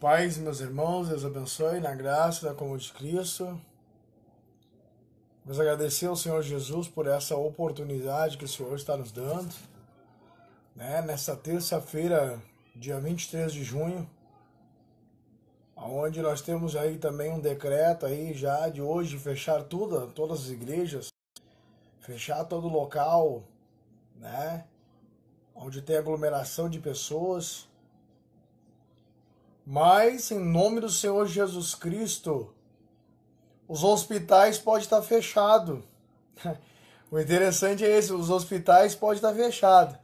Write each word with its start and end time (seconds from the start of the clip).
Paz, 0.00 0.38
meus 0.38 0.60
irmãos, 0.60 1.08
Deus 1.08 1.24
abençoe 1.24 1.80
na 1.80 1.92
graça 1.92 2.46
da 2.46 2.54
comum 2.54 2.76
de 2.76 2.92
Cristo. 2.92 3.60
Vamos 5.44 5.58
agradecer 5.58 6.06
ao 6.06 6.14
Senhor 6.14 6.40
Jesus 6.40 6.86
por 6.86 7.08
essa 7.08 7.36
oportunidade 7.36 8.38
que 8.38 8.44
o 8.44 8.48
Senhor 8.48 8.76
está 8.76 8.96
nos 8.96 9.10
dando. 9.10 9.52
Né? 10.76 11.02
Nessa 11.02 11.34
terça-feira, 11.34 12.40
dia 12.76 13.00
23 13.00 13.52
de 13.52 13.64
junho, 13.64 14.08
onde 15.74 16.22
nós 16.22 16.42
temos 16.42 16.76
aí 16.76 16.96
também 16.96 17.32
um 17.32 17.40
decreto 17.40 18.06
aí 18.06 18.32
já 18.34 18.68
de 18.68 18.80
hoje 18.80 19.18
fechar 19.18 19.64
tudo, 19.64 20.06
todas 20.12 20.42
as 20.42 20.50
igrejas, 20.50 21.08
fechar 21.98 22.44
todo 22.44 22.68
local, 22.68 23.42
né? 24.14 24.64
Onde 25.56 25.82
tem 25.82 25.96
aglomeração 25.96 26.70
de 26.70 26.78
pessoas 26.78 27.67
mas, 29.70 30.30
em 30.30 30.38
nome 30.38 30.80
do 30.80 30.88
Senhor 30.88 31.26
Jesus 31.26 31.74
Cristo, 31.74 32.54
os 33.68 33.84
hospitais 33.84 34.58
podem 34.58 34.80
estar 34.80 35.02
fechados. 35.02 35.84
O 37.10 37.18
interessante 37.18 37.82
é 37.82 37.88
esse, 37.88 38.12
os 38.12 38.28
hospitais 38.28 38.94
podem 38.94 39.16
estar 39.16 39.32
fechados, 39.32 39.96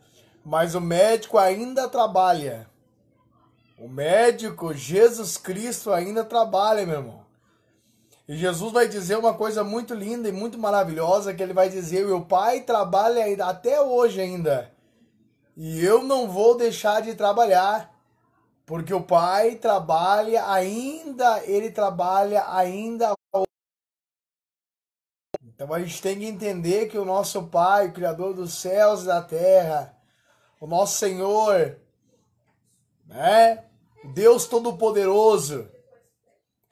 mas 0.43 0.75
o 0.75 0.81
médico 0.81 1.37
ainda 1.37 1.87
trabalha. 1.87 2.67
O 3.79 3.87
médico, 3.87 4.73
Jesus 4.73 5.37
Cristo, 5.37 5.93
ainda 5.93 6.25
trabalha, 6.25 6.87
meu 6.87 7.01
irmão. 7.01 7.27
E 8.27 8.39
Jesus 8.39 8.73
vai 8.73 8.89
dizer 8.89 9.19
uma 9.19 9.35
coisa 9.35 9.62
muito 9.62 9.93
linda 9.93 10.31
e 10.31 10.33
muito 10.33 10.59
maravilhosa, 10.59 11.35
que 11.35 11.43
ele 11.43 11.53
vai 11.53 11.69
dizer, 11.69 12.07
o 12.07 12.25
Pai 12.25 12.62
trabalha 12.62 13.23
até 13.45 13.79
hoje 13.79 14.23
ainda. 14.23 14.73
E 15.55 15.85
eu 15.85 16.03
não 16.03 16.27
vou 16.27 16.57
deixar 16.57 17.03
de 17.03 17.15
trabalhar. 17.15 17.94
Porque 18.67 18.95
o 18.95 19.03
pai 19.03 19.57
trabalha 19.57 20.51
ainda, 20.51 21.45
ele 21.45 21.70
trabalha 21.70 22.45
ainda. 22.51 23.15
Então 25.43 25.73
a 25.73 25.81
gente 25.81 26.01
tem 26.01 26.19
que 26.19 26.27
entender 26.27 26.89
que 26.89 26.98
o 26.98 27.05
nosso 27.05 27.45
Pai, 27.45 27.89
o 27.89 27.93
Criador 27.93 28.34
dos 28.34 28.55
céus 28.55 29.03
e 29.03 29.06
da 29.06 29.23
terra, 29.23 29.97
o 30.61 30.67
nosso 30.67 30.98
Senhor, 30.98 31.79
né? 33.06 33.65
Deus 34.12 34.47
Todo-Poderoso. 34.47 35.71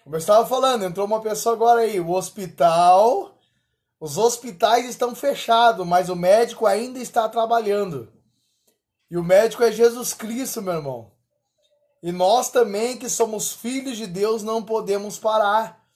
Como 0.02 0.16
eu 0.16 0.18
estava 0.18 0.44
falando, 0.46 0.84
entrou 0.84 1.06
uma 1.06 1.20
pessoa 1.20 1.54
agora 1.54 1.82
aí, 1.82 2.00
o 2.00 2.10
hospital, 2.10 3.38
os 4.00 4.18
hospitais 4.18 4.88
estão 4.88 5.14
fechados, 5.14 5.86
mas 5.86 6.08
o 6.08 6.16
médico 6.16 6.66
ainda 6.66 6.98
está 6.98 7.28
trabalhando. 7.28 8.12
E 9.08 9.16
o 9.16 9.22
médico 9.22 9.62
é 9.62 9.70
Jesus 9.70 10.12
Cristo, 10.12 10.60
meu 10.60 10.74
irmão. 10.74 11.12
E 12.02 12.10
nós 12.10 12.50
também, 12.50 12.98
que 12.98 13.08
somos 13.08 13.52
filhos 13.52 13.96
de 13.96 14.08
Deus, 14.08 14.42
não 14.42 14.60
podemos 14.60 15.20
parar. 15.20 15.86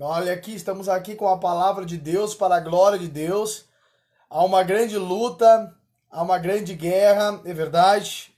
Olha 0.00 0.32
aqui, 0.32 0.54
estamos 0.54 0.88
aqui 0.88 1.16
com 1.16 1.26
a 1.26 1.38
palavra 1.38 1.84
de 1.84 1.96
Deus 1.96 2.36
para 2.36 2.54
a 2.56 2.60
glória 2.60 2.96
de 2.96 3.08
Deus. 3.08 3.64
Há 4.30 4.44
uma 4.44 4.62
grande 4.62 4.96
luta, 4.96 5.74
há 6.08 6.22
uma 6.22 6.38
grande 6.38 6.74
guerra, 6.74 7.40
é 7.44 7.52
verdade. 7.52 8.32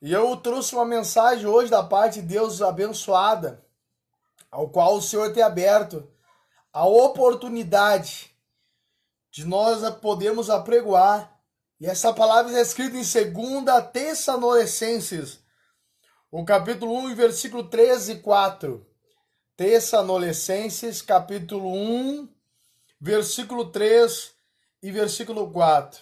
E 0.00 0.10
eu 0.14 0.34
trouxe 0.38 0.74
uma 0.74 0.86
mensagem 0.86 1.46
hoje 1.46 1.70
da 1.70 1.82
parte 1.82 2.22
de 2.22 2.26
Deus 2.26 2.62
abençoada, 2.62 3.62
ao 4.50 4.70
qual 4.70 4.96
o 4.96 5.02
Senhor 5.02 5.30
tem 5.30 5.42
aberto 5.42 6.08
a 6.72 6.86
oportunidade 6.86 8.34
de 9.30 9.44
nós 9.44 9.86
podermos 9.96 10.48
apregoar. 10.48 11.38
E 11.78 11.86
essa 11.86 12.14
palavra 12.14 12.50
está 12.50 12.62
escrita 12.62 12.96
em 12.96 13.62
2 13.62 13.90
Tessalonicenses 13.92 15.43
o 16.36 16.44
capítulo 16.44 16.92
1, 16.92 17.14
versículo 17.14 17.62
13 17.62 18.14
e 18.14 18.18
4. 18.18 18.84
Tessalonicenses, 19.56 21.00
capítulo 21.00 21.72
1, 21.72 22.28
versículo 23.00 23.66
3 23.66 24.32
e 24.82 24.90
versículo 24.90 25.48
4. 25.52 26.00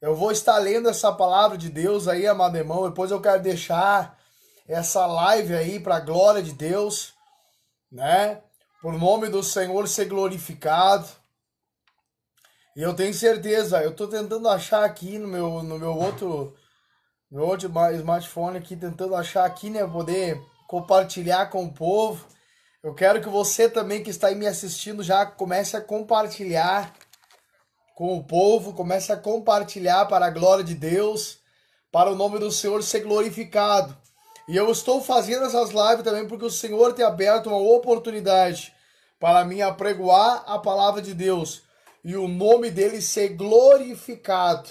Eu 0.00 0.16
vou 0.16 0.32
estar 0.32 0.58
lendo 0.58 0.88
essa 0.88 1.12
palavra 1.12 1.56
de 1.56 1.68
Deus 1.68 2.08
aí, 2.08 2.26
amado 2.26 2.56
irmão. 2.56 2.88
Depois 2.88 3.12
eu 3.12 3.20
quero 3.20 3.40
deixar 3.40 4.18
essa 4.66 5.06
live 5.06 5.54
aí 5.54 5.78
para 5.78 5.98
a 5.98 6.00
glória 6.00 6.42
de 6.42 6.54
Deus, 6.54 7.14
né? 7.88 8.42
Por 8.82 8.94
nome 8.94 9.28
do 9.28 9.44
Senhor 9.44 9.86
ser 9.86 10.06
glorificado. 10.06 11.06
E 12.74 12.82
eu 12.82 12.94
tenho 12.94 13.14
certeza, 13.14 13.80
eu 13.80 13.90
estou 13.90 14.08
tentando 14.08 14.48
achar 14.48 14.82
aqui 14.82 15.20
no 15.20 15.28
meu, 15.28 15.62
no 15.62 15.78
meu 15.78 15.94
outro 15.94 16.56
meu 17.30 17.44
outro 17.44 17.70
smartphone 17.96 18.56
aqui 18.56 18.74
tentando 18.74 19.14
achar 19.14 19.44
aqui, 19.44 19.68
né, 19.68 19.86
poder 19.86 20.40
compartilhar 20.66 21.50
com 21.50 21.64
o 21.64 21.72
povo. 21.72 22.26
Eu 22.82 22.94
quero 22.94 23.20
que 23.20 23.28
você 23.28 23.68
também 23.68 24.02
que 24.02 24.08
está 24.08 24.28
aí 24.28 24.34
me 24.34 24.46
assistindo 24.46 25.02
já 25.02 25.26
comece 25.26 25.76
a 25.76 25.80
compartilhar 25.80 26.94
com 27.94 28.16
o 28.16 28.24
povo, 28.24 28.72
comece 28.72 29.12
a 29.12 29.16
compartilhar 29.16 30.06
para 30.06 30.24
a 30.24 30.30
glória 30.30 30.64
de 30.64 30.74
Deus, 30.74 31.38
para 31.92 32.10
o 32.10 32.14
nome 32.14 32.38
do 32.38 32.50
Senhor 32.50 32.82
ser 32.82 33.00
glorificado. 33.00 33.94
E 34.48 34.56
eu 34.56 34.70
estou 34.70 35.02
fazendo 35.02 35.44
essas 35.44 35.68
lives 35.68 36.04
também 36.04 36.26
porque 36.26 36.46
o 36.46 36.50
Senhor 36.50 36.94
tem 36.94 37.04
aberto 37.04 37.48
uma 37.48 37.58
oportunidade 37.58 38.72
para 39.20 39.44
mim 39.44 39.60
apregoar 39.60 40.44
a 40.46 40.58
palavra 40.58 41.02
de 41.02 41.12
Deus 41.12 41.62
e 42.02 42.16
o 42.16 42.26
nome 42.26 42.70
dele 42.70 43.02
ser 43.02 43.30
glorificado 43.30 44.70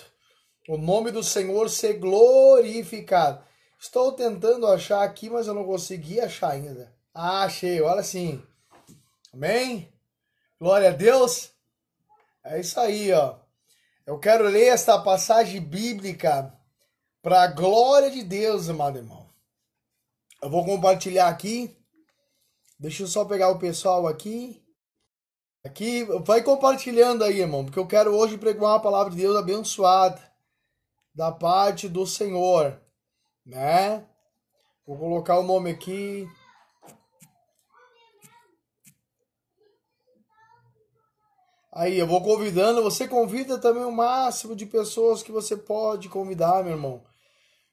o 0.67 0.77
nome 0.77 1.11
do 1.11 1.23
Senhor 1.23 1.69
ser 1.69 1.93
glorificado. 1.93 3.41
Estou 3.79 4.11
tentando 4.11 4.67
achar 4.67 5.03
aqui, 5.03 5.29
mas 5.29 5.47
eu 5.47 5.53
não 5.53 5.63
consegui 5.63 6.19
achar 6.19 6.51
ainda. 6.51 6.93
Ah, 7.13 7.43
achei, 7.43 7.81
olha 7.81 8.01
assim. 8.01 8.43
Amém? 9.33 9.91
Glória 10.59 10.89
a 10.89 10.93
Deus. 10.93 11.51
É 12.43 12.59
isso 12.59 12.79
aí, 12.79 13.13
ó. 13.13 13.35
Eu 14.05 14.19
quero 14.19 14.45
ler 14.45 14.67
esta 14.67 14.99
passagem 14.99 15.61
bíblica 15.61 16.53
para 17.21 17.43
a 17.43 17.47
glória 17.47 18.11
de 18.11 18.23
Deus, 18.23 18.69
amado 18.69 18.97
irmão. 18.97 19.29
Eu 20.41 20.49
vou 20.49 20.65
compartilhar 20.65 21.27
aqui. 21.27 21.75
Deixa 22.79 23.03
eu 23.03 23.07
só 23.07 23.25
pegar 23.25 23.49
o 23.49 23.59
pessoal 23.59 24.07
aqui. 24.07 24.63
Aqui, 25.63 26.03
vai 26.23 26.41
compartilhando 26.41 27.23
aí, 27.23 27.41
irmão, 27.41 27.65
porque 27.65 27.79
eu 27.79 27.87
quero 27.87 28.15
hoje 28.15 28.37
pregar 28.37 28.71
uma 28.71 28.79
palavra 28.79 29.11
de 29.11 29.17
Deus 29.17 29.35
abençoada 29.35 30.26
da 31.17 31.31
parte 31.31 31.89
do 31.89 32.05
Senhor, 32.05 32.79
né? 33.43 34.05
Vou 34.85 34.95
colocar 34.95 35.39
o 35.39 35.43
nome 35.43 35.71
aqui. 35.71 36.27
Aí, 41.73 41.97
eu 41.97 42.05
vou 42.05 42.21
convidando, 42.21 42.83
você 42.83 43.07
convida 43.07 43.57
também 43.57 43.83
o 43.83 43.91
máximo 43.91 44.55
de 44.55 44.67
pessoas 44.67 45.23
que 45.23 45.31
você 45.31 45.57
pode 45.57 46.07
convidar, 46.07 46.63
meu 46.63 46.73
irmão. 46.73 47.03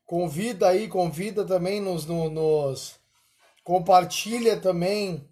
Convida 0.07 0.69
aí, 0.69 0.89
convida 0.89 1.45
também 1.45 1.83
nos, 1.83 2.07
nos, 2.07 2.99
compartilha 3.63 4.59
também 4.59 5.29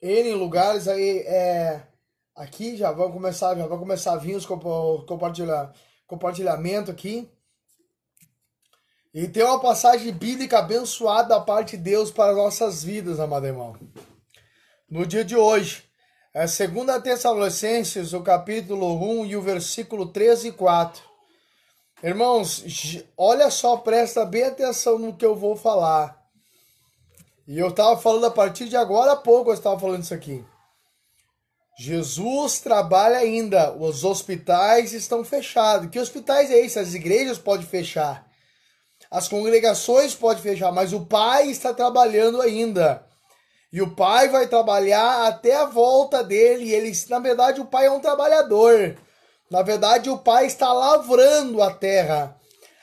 em 0.00 0.32
lugares 0.32 0.88
aí, 0.88 1.18
é, 1.26 1.86
aqui 2.34 2.74
já 2.74 2.90
vão 2.90 3.12
começar, 3.12 3.54
já 3.54 3.66
vai 3.66 3.78
começar 3.78 4.14
a 4.14 4.18
vir 4.18 4.34
os 4.34 4.46
compartilhar, 4.46 5.74
compartilhamento 6.06 6.90
aqui. 6.90 7.30
E 9.12 9.26
tem 9.26 9.42
uma 9.42 9.58
passagem 9.58 10.12
bíblica 10.12 10.60
abençoada 10.60 11.30
da 11.30 11.40
parte 11.40 11.76
de 11.76 11.82
Deus 11.82 12.12
para 12.12 12.32
nossas 12.32 12.84
vidas, 12.84 13.18
amado 13.18 13.44
irmão. 13.44 13.76
No 14.88 15.04
dia 15.04 15.24
de 15.24 15.36
hoje, 15.36 15.82
é 16.32 16.44
2 16.46 17.02
Tessalonicenses, 17.02 18.12
o 18.12 18.22
capítulo 18.22 18.94
1 19.22 19.26
e 19.26 19.36
o 19.36 19.42
versículo 19.42 20.06
13 20.06 20.48
e 20.48 20.52
4. 20.52 21.02
Irmãos, 22.04 22.64
olha 23.16 23.50
só, 23.50 23.76
presta 23.78 24.24
bem 24.24 24.44
atenção 24.44 24.96
no 24.96 25.16
que 25.16 25.26
eu 25.26 25.34
vou 25.34 25.56
falar. 25.56 26.16
E 27.48 27.58
eu 27.58 27.68
estava 27.68 28.00
falando 28.00 28.26
a 28.26 28.30
partir 28.30 28.68
de 28.68 28.76
agora 28.76 29.12
há 29.12 29.16
pouco, 29.16 29.50
eu 29.50 29.54
estava 29.54 29.78
falando 29.78 30.04
isso 30.04 30.14
aqui. 30.14 30.44
Jesus 31.80 32.60
trabalha 32.60 33.18
ainda, 33.18 33.72
os 33.72 34.04
hospitais 34.04 34.92
estão 34.92 35.24
fechados. 35.24 35.90
Que 35.90 35.98
hospitais 35.98 36.48
é 36.48 36.60
esse? 36.60 36.78
As 36.78 36.94
igrejas 36.94 37.38
podem 37.38 37.66
fechar. 37.66 38.29
As 39.10 39.26
congregações 39.26 40.14
podem 40.14 40.42
fechar, 40.42 40.70
mas 40.70 40.92
o 40.92 41.04
pai 41.04 41.50
está 41.50 41.74
trabalhando 41.74 42.40
ainda. 42.40 43.04
E 43.72 43.82
o 43.82 43.94
pai 43.94 44.28
vai 44.28 44.46
trabalhar 44.46 45.26
até 45.26 45.56
a 45.56 45.64
volta 45.64 46.22
dele. 46.22 46.72
Ele, 46.72 46.92
na 47.08 47.18
verdade, 47.18 47.60
o 47.60 47.66
pai 47.66 47.86
é 47.86 47.90
um 47.90 48.00
trabalhador. 48.00 48.96
Na 49.50 49.62
verdade, 49.62 50.08
o 50.08 50.18
pai 50.18 50.46
está 50.46 50.72
lavrando 50.72 51.62
a 51.62 51.72
terra. 51.72 52.36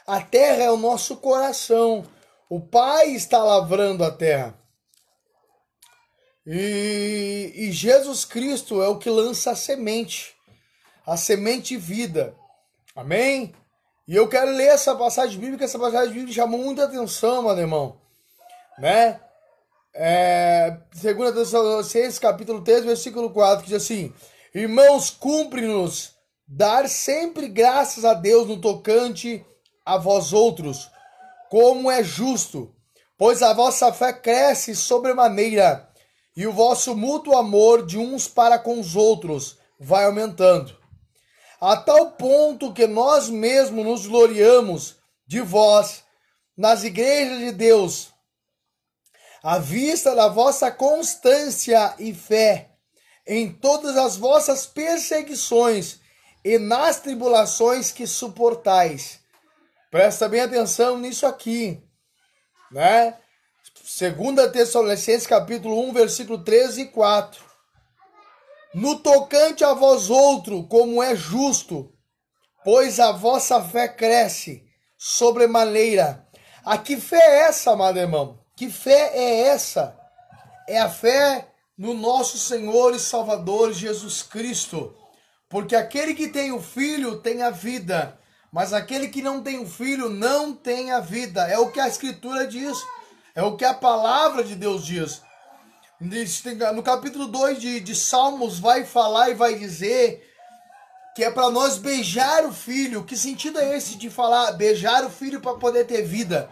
A 0.05 0.21
terra 0.21 0.63
é 0.63 0.71
o 0.71 0.77
nosso 0.77 1.17
coração. 1.17 2.05
O 2.49 2.59
pai 2.59 3.11
está 3.11 3.43
lavrando 3.43 4.03
a 4.03 4.11
terra. 4.11 4.57
E, 6.45 7.51
e 7.53 7.71
Jesus 7.73 8.23
Cristo 8.23 8.81
é 8.81 8.87
o 8.87 8.97
que 8.97 9.09
lança 9.09 9.51
a 9.51 9.55
semente, 9.55 10.33
a 11.05 11.17
semente 11.17 11.75
vida. 11.75 12.33
Amém? 12.95 13.53
E 14.07 14.15
eu 14.15 14.29
quero 14.29 14.51
ler 14.51 14.67
essa 14.67 14.95
passagem 14.95 15.37
bíblica, 15.37 15.65
essa 15.65 15.77
passagem 15.77 16.13
bíblica 16.13 16.33
chamou 16.33 16.59
muita 16.61 16.85
atenção, 16.85 17.41
meu 17.41 17.57
irmão. 17.57 17.97
Né? 18.79 19.19
É, 19.93 20.77
2 20.95 21.33
Tessalonicenses, 21.33 22.17
capítulo 22.17 22.61
3, 22.61 22.85
versículo 22.85 23.31
4, 23.31 23.63
que 23.65 23.71
diz 23.71 23.83
assim: 23.83 24.13
Irmãos, 24.55 25.09
cumpre-nos 25.09 26.13
dar 26.47 26.87
sempre 26.87 27.49
graças 27.49 28.05
a 28.05 28.13
Deus 28.13 28.47
no 28.47 28.61
tocante 28.61 29.45
a 29.85 29.97
vós 29.97 30.31
outros, 30.31 30.89
como 31.49 31.91
é 31.91 32.01
justo, 32.01 32.73
pois 33.17 33.41
a 33.41 33.53
vossa 33.53 33.91
fé 33.91 34.13
cresce 34.13 34.73
sobremaneira, 34.73 35.89
e 36.33 36.47
o 36.47 36.53
vosso 36.53 36.95
mútuo 36.95 37.35
amor 37.35 37.85
de 37.85 37.97
uns 37.97 38.25
para 38.25 38.57
com 38.57 38.79
os 38.79 38.95
outros 38.95 39.57
vai 39.77 40.05
aumentando. 40.05 40.76
A 41.59 41.75
tal 41.75 42.11
ponto 42.11 42.73
que 42.73 42.85
nós 42.85 43.29
mesmos 43.29 43.83
nos 43.83 44.05
gloriamos 44.05 44.95
de 45.25 45.41
vós 45.41 46.03
nas 46.55 46.83
igrejas 46.83 47.39
de 47.39 47.51
Deus, 47.51 48.13
à 49.43 49.57
vista 49.57 50.15
da 50.15 50.27
vossa 50.27 50.71
constância 50.71 51.95
e 51.99 52.13
fé 52.13 52.71
em 53.25 53.51
todas 53.51 53.97
as 53.97 54.17
vossas 54.17 54.65
perseguições 54.65 55.99
e 56.43 56.57
nas 56.57 56.99
tribulações 56.99 57.91
que 57.91 58.07
suportais. 58.07 59.19
Presta 59.91 60.29
bem 60.29 60.41
atenção 60.41 60.97
nisso 60.97 61.25
aqui, 61.25 61.81
né? 62.71 63.17
Segunda 63.83 64.49
Tessalonicenses 64.49 65.25
capítulo 65.25 65.87
1, 65.89 65.93
versículo 65.93 66.43
13 66.43 66.81
e 66.81 66.85
4. 66.87 67.43
No 68.73 68.99
tocante 68.99 69.63
a 69.63 69.73
vós 69.73 70.09
outro, 70.09 70.63
como 70.63 71.01
é 71.01 71.15
justo, 71.15 71.91
pois 72.63 72.99
a 72.99 73.11
vossa 73.11 73.61
fé 73.61 73.87
cresce 73.87 74.63
sobremaneira. 74.97 76.27
A 76.65 76.77
que 76.77 76.97
fé 76.97 77.17
é 77.17 77.39
essa, 77.47 77.71
amado 77.71 77.97
irmão? 77.97 78.39
Que 78.55 78.69
fé 78.69 79.11
é 79.13 79.47
essa? 79.47 79.97
É 80.67 80.79
a 80.79 80.89
fé 80.89 81.47
no 81.77 81.93
nosso 81.93 82.37
Senhor 82.37 82.93
e 82.93 82.99
Salvador 82.99 83.71
Jesus 83.71 84.21
Cristo. 84.21 84.93
Porque 85.47 85.75
aquele 85.75 86.13
que 86.13 86.27
tem 86.27 86.51
o 86.51 86.61
filho 86.61 87.21
tem 87.21 87.41
a 87.41 87.49
vida, 87.49 88.19
mas 88.51 88.73
aquele 88.73 89.07
que 89.07 89.21
não 89.21 89.41
tem 89.41 89.59
o 89.59 89.65
filho 89.65 90.09
não 90.09 90.53
tem 90.53 90.91
a 90.91 90.99
vida. 90.99 91.47
É 91.47 91.57
o 91.57 91.71
que 91.71 91.79
a 91.79 91.87
Escritura 91.87 92.45
diz, 92.45 92.77
é 93.33 93.43
o 93.43 93.55
que 93.55 93.63
a 93.63 93.73
palavra 93.73 94.43
de 94.43 94.55
Deus 94.55 94.85
diz. 94.85 95.21
No 95.99 96.83
capítulo 96.83 97.25
2 97.25 97.59
de, 97.59 97.79
de 97.79 97.95
Salmos, 97.95 98.59
vai 98.59 98.85
falar 98.85 99.31
e 99.31 99.33
vai 99.33 99.55
dizer 99.55 100.31
que 101.15 101.23
é 101.23 101.31
para 101.31 101.49
nós 101.49 101.79
beijar 101.79 102.45
o 102.45 102.53
filho. 102.53 103.03
Que 103.03 103.17
sentido 103.17 103.59
é 103.59 103.75
esse 103.75 103.97
de 103.97 104.07
falar 104.07 104.51
beijar 104.51 105.03
o 105.03 105.09
filho 105.09 105.41
para 105.41 105.55
poder 105.55 105.85
ter 105.85 106.03
vida? 106.03 106.51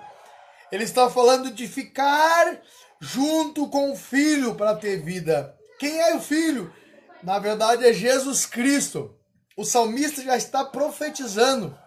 Ele 0.72 0.84
está 0.84 1.12
falando 1.12 1.52
de 1.52 1.68
ficar 1.68 2.60
junto 3.00 3.70
com 3.70 3.92
o 3.92 3.96
filho 3.96 4.56
para 4.56 4.76
ter 4.76 5.04
vida. 5.04 5.56
Quem 5.78 5.96
é 6.00 6.16
o 6.16 6.20
filho? 6.20 6.74
Na 7.22 7.38
verdade 7.38 7.86
é 7.86 7.94
Jesus 7.94 8.48
Cristo. 8.48 9.16
O 9.56 9.64
salmista 9.64 10.24
já 10.24 10.36
está 10.36 10.66
profetizando 10.66 11.78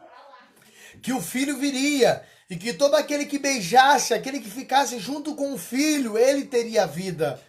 que 1.02 1.12
o 1.12 1.20
filho 1.20 1.56
viria 1.56 2.24
e 2.48 2.56
que 2.56 2.72
todo 2.72 2.94
aquele 2.94 3.26
que 3.26 3.38
beijasse, 3.38 4.14
aquele 4.14 4.38
que 4.38 4.48
ficasse 4.48 5.00
junto 5.00 5.34
com 5.34 5.52
o 5.52 5.58
filho, 5.58 6.16
ele 6.16 6.44
teria 6.44 6.86
vida. 6.86 7.47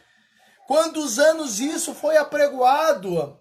Quantos 0.69 1.17
anos 1.17 1.59
isso 1.59 1.95
foi 1.95 2.15
apregoado? 2.15 3.35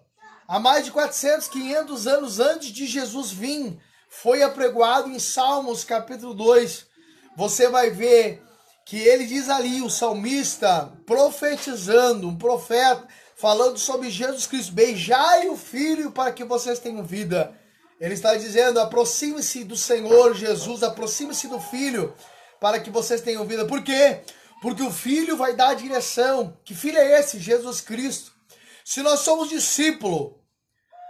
Há 0.47 0.59
mais 0.59 0.85
de 0.85 0.91
400, 0.91 1.47
500 1.47 2.07
anos 2.07 2.39
antes 2.39 2.69
de 2.69 2.87
Jesus 2.87 3.31
vir, 3.31 3.79
foi 4.09 4.41
apregoado 4.41 5.11
em 5.11 5.19
Salmos 5.19 5.83
capítulo 5.83 6.33
2. 6.33 6.87
Você 7.37 7.69
vai 7.69 7.91
ver 7.91 8.41
que 8.83 8.97
ele 8.97 9.27
diz 9.27 9.47
ali, 9.47 9.79
o 9.83 9.91
salmista 9.91 10.91
profetizando, 11.05 12.27
um 12.27 12.35
profeta, 12.35 13.07
falando 13.35 13.77
sobre 13.77 14.09
Jesus 14.09 14.47
Cristo: 14.47 14.73
beijai 14.73 15.49
o 15.49 15.55
filho 15.55 16.11
para 16.11 16.31
que 16.31 16.43
vocês 16.43 16.79
tenham 16.79 17.03
vida. 17.03 17.53
Ele 18.01 18.15
está 18.15 18.33
dizendo: 18.33 18.79
aproxime-se 18.79 19.63
do 19.65 19.77
Senhor 19.77 20.33
Jesus, 20.33 20.81
aproxime-se 20.81 21.47
do 21.47 21.59
filho 21.59 22.11
para 22.59 22.79
que 22.79 22.89
vocês 22.89 23.21
tenham 23.21 23.45
vida. 23.45 23.67
Por 23.67 23.83
quê? 23.83 24.21
O 24.61 24.91
filho 24.91 25.37
vai 25.37 25.55
dar 25.55 25.69
a 25.69 25.73
direção. 25.73 26.57
Que 26.63 26.75
filho 26.75 26.97
é 26.97 27.19
esse? 27.19 27.39
Jesus 27.39 27.81
Cristo. 27.81 28.31
Se 28.83 29.01
nós 29.01 29.21
somos 29.21 29.49
discípulo, 29.49 30.39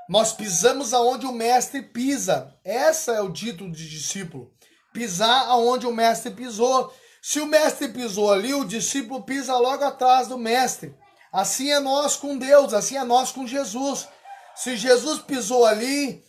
nós 0.09 0.33
pisamos 0.33 0.93
aonde 0.93 1.25
o 1.25 1.31
mestre 1.31 1.81
pisa. 1.81 2.53
Essa 2.63 3.13
é 3.13 3.21
o 3.21 3.31
título 3.31 3.71
de 3.71 3.89
discípulo. 3.89 4.51
Pisar 4.93 5.47
aonde 5.47 5.85
o 5.85 5.93
mestre 5.93 6.31
pisou. 6.31 6.93
Se 7.21 7.39
o 7.39 7.45
mestre 7.45 7.89
pisou 7.89 8.31
ali, 8.31 8.53
o 8.53 8.65
discípulo 8.65 9.23
pisa 9.23 9.57
logo 9.57 9.83
atrás 9.83 10.27
do 10.27 10.37
mestre. 10.37 10.95
Assim 11.31 11.71
é 11.71 11.79
nós 11.79 12.15
com 12.15 12.37
Deus, 12.37 12.73
assim 12.73 12.97
é 12.97 13.03
nós 13.03 13.31
com 13.31 13.45
Jesus. 13.45 14.07
Se 14.55 14.75
Jesus 14.75 15.19
pisou 15.21 15.65
ali, 15.65 16.23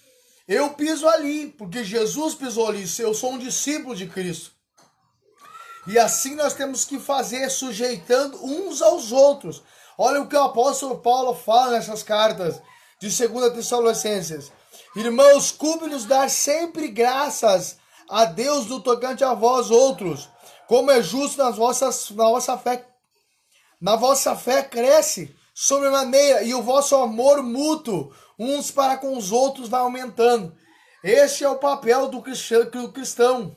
eu 0.47 0.71
piso 0.75 1.09
ali, 1.09 1.47
porque 1.47 1.83
Jesus 1.83 2.35
pisou 2.35 2.69
ali. 2.69 2.85
Eu 2.99 3.15
sou 3.15 3.33
um 3.33 3.39
discípulo 3.39 3.97
de 3.97 4.07
Cristo. 4.07 4.53
E 5.87 5.99
assim 5.99 6.35
nós 6.35 6.55
temos 6.55 6.85
que 6.85 6.99
fazer, 6.99 7.49
sujeitando 7.51 8.39
uns 8.45 8.83
aos 8.83 9.13
outros. 9.13 9.63
Olha 9.97 10.21
o 10.21 10.29
que 10.29 10.37
o 10.37 10.43
apóstolo 10.43 10.99
Paulo 10.99 11.35
fala 11.35 11.73
nessas 11.73 12.03
cartas 12.03 12.61
de 13.01 13.09
2 13.09 13.53
Tessalonicenses. 13.53 14.53
Irmãos, 14.95 15.51
cumpre-nos 15.51 16.05
dar 16.05 16.29
sempre 16.29 16.89
graças 16.89 17.79
a 18.09 18.25
Deus 18.25 18.67
no 18.67 18.81
tocante 18.81 19.23
a 19.23 19.35
vós 19.35 19.71
outros, 19.71 20.29
como 20.67 20.91
é 20.91 21.03
justo 21.03 21.43
nas 21.43 21.57
vossas, 21.57 22.11
na 22.11 22.25
vossa 22.25 22.59
fé. 22.59 22.87
Na 23.81 23.97
vossa 23.97 24.37
fé 24.37 24.63
cresce 24.63 25.35
sobremaneira 25.55 26.43
e 26.43 26.55
o 26.55 26.63
vosso 26.63 26.97
amor 26.97 27.43
mútuo 27.43 28.13
uns 28.39 28.71
para 28.71 28.97
com 28.97 29.17
os 29.17 29.31
outros 29.33 29.69
vai 29.69 29.81
aumentando. 29.81 30.55
Este 31.03 31.45
é 31.45 31.49
o 31.49 31.59
papel 31.59 32.09
do 32.09 32.23
cristão 32.23 33.57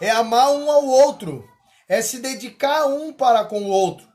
é 0.00 0.10
amar 0.10 0.50
um 0.52 0.70
ao 0.70 0.86
outro, 0.86 1.48
é 1.88 2.00
se 2.00 2.18
dedicar 2.18 2.86
um 2.86 3.12
para 3.12 3.44
com 3.44 3.62
o 3.62 3.68
outro. 3.68 4.08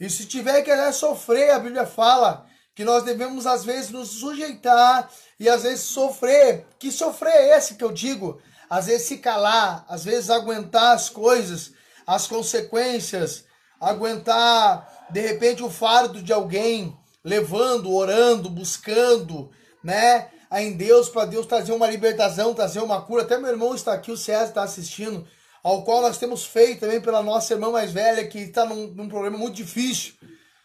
E 0.00 0.08
se 0.08 0.26
tiver 0.26 0.62
que 0.62 0.92
sofrer, 0.92 1.50
a 1.50 1.58
Bíblia 1.58 1.86
fala 1.86 2.46
que 2.74 2.84
nós 2.84 3.02
devemos 3.04 3.46
às 3.46 3.64
vezes 3.64 3.90
nos 3.90 4.08
sujeitar 4.08 5.10
e 5.38 5.48
às 5.48 5.62
vezes 5.62 5.80
sofrer. 5.80 6.66
Que 6.78 6.90
sofrer 6.90 7.34
é 7.34 7.56
esse 7.56 7.74
que 7.74 7.84
eu 7.84 7.92
digo? 7.92 8.40
Às 8.68 8.86
vezes 8.86 9.06
se 9.06 9.18
calar, 9.18 9.84
às 9.88 10.04
vezes 10.04 10.28
aguentar 10.28 10.94
as 10.94 11.08
coisas, 11.08 11.72
as 12.06 12.26
consequências, 12.26 13.44
aguentar 13.80 15.06
de 15.10 15.20
repente 15.20 15.62
o 15.62 15.70
fardo 15.70 16.22
de 16.22 16.32
alguém, 16.32 16.96
levando, 17.24 17.92
orando, 17.92 18.50
buscando, 18.50 19.50
né? 19.82 20.28
em 20.52 20.72
Deus, 20.72 21.08
para 21.08 21.26
Deus 21.26 21.46
trazer 21.46 21.72
uma 21.72 21.86
libertação, 21.86 22.54
trazer 22.54 22.80
uma 22.80 23.02
cura. 23.02 23.22
Até 23.22 23.38
meu 23.38 23.50
irmão 23.50 23.74
está 23.74 23.92
aqui, 23.92 24.10
o 24.10 24.16
César 24.16 24.48
está 24.48 24.62
assistindo, 24.62 25.26
ao 25.66 25.82
qual 25.82 26.00
nós 26.00 26.16
temos 26.16 26.44
feito 26.44 26.78
também 26.78 27.00
pela 27.00 27.24
nossa 27.24 27.52
irmã 27.52 27.72
mais 27.72 27.90
velha, 27.90 28.24
que 28.28 28.38
está 28.38 28.64
num, 28.64 28.86
num 28.86 29.08
problema 29.08 29.36
muito 29.36 29.56
difícil, 29.56 30.14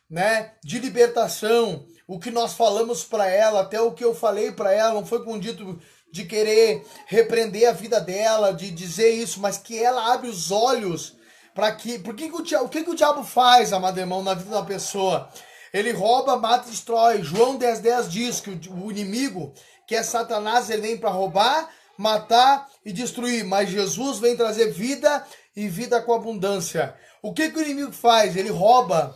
né? 0.08 0.52
De 0.64 0.78
libertação. 0.78 1.88
O 2.08 2.20
que 2.20 2.30
nós 2.30 2.54
falamos 2.54 3.04
para 3.04 3.28
ela, 3.28 3.62
até 3.62 3.82
o 3.82 3.94
que 3.94 4.06
eu 4.06 4.14
falei 4.14 4.52
para 4.52 4.72
ela, 4.72 4.94
não 4.94 5.04
foi 5.04 5.26
com 5.26 5.40
dito 5.40 5.82
de 6.12 6.24
querer 6.26 6.86
repreender 7.08 7.68
a 7.68 7.72
vida 7.72 8.00
dela, 8.00 8.54
de 8.54 8.70
dizer 8.70 9.10
isso, 9.10 9.40
mas 9.40 9.58
que 9.58 9.84
ela 9.84 10.14
abre 10.14 10.30
os 10.30 10.52
olhos 10.52 11.18
para 11.56 11.72
que. 11.72 11.98
Por 11.98 12.14
que, 12.14 12.30
que, 12.30 12.36
o, 12.36 12.44
diabo, 12.44 12.66
o 12.66 12.70
que, 12.70 12.84
que 12.84 12.92
o 12.92 12.96
diabo 12.96 13.24
faz, 13.24 13.74
amado 13.74 14.00
irmão, 14.00 14.22
na 14.22 14.36
vida 14.36 14.52
da 14.52 14.62
pessoa? 14.62 15.28
Ele 15.74 15.92
rouba, 15.92 16.38
mata 16.38 16.68
e 16.68 16.72
destrói. 16.72 17.24
João 17.24 17.58
10,10 17.58 17.80
10 17.80 18.12
diz 18.12 18.40
que 18.40 18.52
o 18.70 18.92
inimigo, 18.92 19.52
que 19.88 19.96
é 19.96 20.04
Satanás, 20.04 20.70
ele 20.70 20.84
vem 20.84 20.98
para 21.00 21.10
roubar, 21.10 21.72
matar 21.98 22.70
e 22.86 22.92
destruir. 22.92 23.44
Mas 23.46 23.70
Jesus 23.70 24.20
vem 24.20 24.36
trazer 24.36 24.72
vida 24.72 25.26
e 25.56 25.68
vida 25.68 26.02
com 26.02 26.14
abundância. 26.14 26.96
O 27.22 27.34
que, 27.34 27.50
que 27.50 27.58
o 27.58 27.62
inimigo 27.62 27.92
faz? 27.92 28.36
Ele 28.36 28.50
rouba 28.50 29.16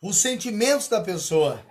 os 0.00 0.16
sentimentos 0.16 0.88
da 0.88 1.00
pessoa. 1.00 1.64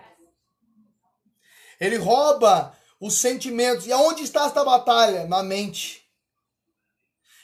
Ele 1.80 1.98
rouba 1.98 2.76
os 3.00 3.16
sentimentos. 3.16 3.86
E 3.86 3.92
aonde 3.92 4.24
está 4.24 4.46
esta 4.46 4.64
batalha? 4.64 5.26
Na 5.26 5.44
mente. 5.44 6.06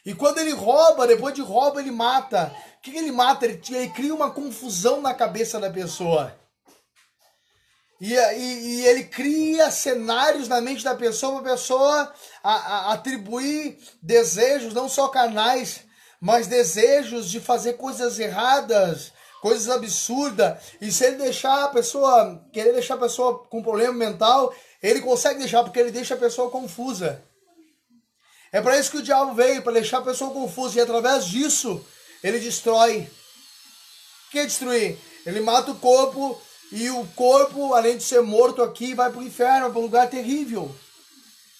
E 0.05 0.15
quando 0.15 0.39
ele 0.39 0.51
rouba, 0.51 1.05
depois 1.05 1.33
de 1.33 1.41
rouba, 1.41 1.79
ele 1.79 1.91
mata. 1.91 2.53
O 2.77 2.81
que, 2.81 2.97
ele 2.97 3.11
mata? 3.11 3.45
Ele, 3.45 3.61
ele, 3.69 3.89
cria 3.89 4.13
uma 4.13 4.31
confusão 4.31 5.01
na 5.01 5.13
cabeça 5.13 5.59
da 5.59 5.69
pessoa. 5.69 6.35
E, 8.01 8.15
e, 8.15 8.79
e 8.79 8.87
ele 8.87 9.03
cria 9.03 9.69
cenários 9.69 10.47
na 10.47 10.59
mente 10.59 10.83
da 10.83 10.95
pessoa 10.95 11.39
para 11.39 11.51
a 11.51 11.55
pessoa 11.55 12.13
atribuir 12.89 13.77
desejos, 14.01 14.73
não 14.73 14.89
só 14.89 15.07
carnais, 15.07 15.81
mas 16.19 16.47
desejos 16.47 17.29
de 17.29 17.39
fazer 17.39 17.73
coisas 17.73 18.17
erradas, 18.17 19.13
coisas 19.39 19.69
absurdas. 19.69 20.57
E 20.81 20.91
se 20.91 21.05
ele 21.05 21.17
deixar 21.17 21.65
a 21.65 21.67
pessoa, 21.67 22.43
querer 22.51 22.73
deixar 22.73 22.95
a 22.95 23.01
pessoa 23.01 23.45
com 23.45 23.61
problema 23.61 23.93
mental, 23.93 24.51
ele 24.81 25.01
consegue 25.01 25.37
deixar, 25.37 25.63
porque 25.63 25.79
ele 25.79 25.91
deixa 25.91 26.15
a 26.15 26.17
pessoa 26.17 26.49
confusa. 26.49 27.23
É 28.51 28.59
para 28.61 28.79
isso 28.79 28.89
que 28.89 28.97
o 28.97 29.03
diabo 29.03 29.35
veio, 29.35 29.61
para 29.61 29.73
deixar 29.73 29.99
a 29.99 30.01
pessoa 30.01 30.31
confusa. 30.31 30.79
E 30.79 30.81
através 30.81 31.25
disso, 31.25 31.85
ele 32.23 32.39
destrói. 32.39 33.07
O 34.27 34.31
que 34.31 34.39
é 34.39 34.45
destruir? 34.45 34.97
Ele 35.23 35.39
mata 35.39 35.69
o 35.69 35.75
corpo 35.75 36.41
e 36.71 36.89
o 36.89 37.05
corpo, 37.15 37.73
além 37.73 37.97
de 37.97 38.03
ser 38.03 38.21
morto 38.21 38.63
aqui, 38.63 38.93
vai 38.93 39.11
para 39.11 39.19
o 39.19 39.23
inferno, 39.23 39.69
para 39.69 39.79
um 39.79 39.83
lugar 39.83 40.09
terrível. 40.09 40.73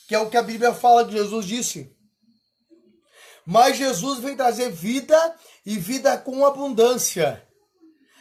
Que 0.07 0.15
é 0.15 0.19
o 0.19 0.29
que 0.29 0.37
a 0.37 0.43
Bíblia 0.43 0.73
fala 0.73 1.05
que 1.05 1.11
Jesus 1.11 1.45
disse. 1.45 1.93
Mas 3.45 3.77
Jesus 3.77 4.19
vem 4.19 4.35
trazer 4.35 4.71
vida 4.71 5.35
e 5.65 5.77
vida 5.77 6.17
com 6.17 6.45
abundância. 6.45 7.45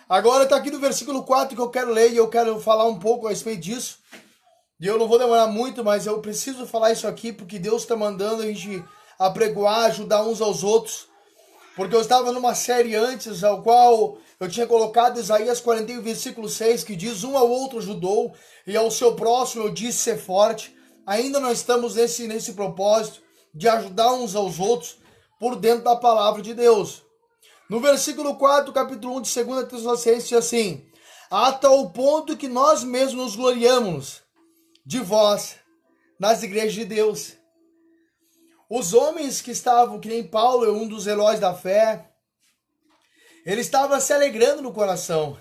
Agora 0.08 0.42
está 0.42 0.56
aqui 0.56 0.70
no 0.70 0.80
versículo 0.80 1.22
4 1.22 1.54
que 1.54 1.62
eu 1.62 1.70
quero 1.70 1.92
ler 1.92 2.12
e 2.12 2.16
eu 2.16 2.28
quero 2.28 2.58
falar 2.58 2.86
um 2.86 2.98
pouco 2.98 3.28
a 3.28 3.30
respeito 3.30 3.60
disso. 3.60 3.98
E 4.80 4.86
eu 4.86 4.98
não 4.98 5.06
vou 5.06 5.18
demorar 5.18 5.46
muito, 5.46 5.84
mas 5.84 6.06
eu 6.06 6.20
preciso 6.20 6.66
falar 6.66 6.90
isso 6.90 7.06
aqui 7.06 7.32
porque 7.32 7.58
Deus 7.58 7.82
está 7.82 7.94
mandando 7.94 8.42
a 8.42 8.46
gente 8.46 8.82
apregoar, 9.16 9.86
ajudar 9.86 10.24
uns 10.24 10.40
aos 10.40 10.64
outros. 10.64 11.06
Porque 11.76 11.94
eu 11.94 12.00
estava 12.00 12.32
numa 12.32 12.54
série 12.54 12.96
antes, 12.96 13.44
ao 13.44 13.62
qual 13.62 14.18
eu 14.40 14.48
tinha 14.48 14.66
colocado 14.66 15.20
Isaías 15.20 15.60
41, 15.60 16.00
versículo 16.00 16.48
6, 16.48 16.82
que 16.82 16.96
diz: 16.96 17.22
Um 17.22 17.36
ao 17.36 17.48
outro 17.48 17.78
ajudou, 17.78 18.34
e 18.66 18.74
ao 18.74 18.90
seu 18.90 19.14
próximo 19.14 19.64
eu 19.64 19.70
disse 19.70 19.98
ser 19.98 20.18
forte. 20.18 20.74
Ainda 21.06 21.38
nós 21.38 21.58
estamos 21.58 21.96
nesse, 21.96 22.26
nesse 22.26 22.54
propósito 22.54 23.20
de 23.54 23.68
ajudar 23.68 24.14
uns 24.14 24.34
aos 24.34 24.58
outros 24.58 24.96
por 25.38 25.56
dentro 25.56 25.84
da 25.84 25.94
palavra 25.94 26.40
de 26.40 26.54
Deus. 26.54 27.02
No 27.68 27.80
versículo 27.80 28.36
4, 28.36 28.72
capítulo 28.72 29.18
1 29.18 29.20
de 29.20 29.44
2 29.44 29.68
Tessalonicenses, 29.68 30.28
diz 30.28 30.38
assim: 30.38 30.86
A 31.30 31.52
tal 31.52 31.90
ponto 31.90 32.36
que 32.36 32.48
nós 32.48 32.82
mesmos 32.82 33.22
nos 33.22 33.36
gloriamos 33.36 34.22
de 34.86 35.00
vós 35.00 35.56
nas 36.18 36.42
igrejas 36.42 36.72
de 36.72 36.86
Deus. 36.86 37.34
Os 38.70 38.94
homens 38.94 39.42
que 39.42 39.50
estavam, 39.50 40.00
que 40.00 40.08
nem 40.08 40.26
Paulo, 40.26 40.72
um 40.72 40.88
dos 40.88 41.06
heróis 41.06 41.40
da 41.40 41.52
fé, 41.52 42.09
ele 43.44 43.60
estava 43.60 44.00
se 44.00 44.12
alegrando 44.12 44.62
no 44.62 44.72
coração 44.72 45.38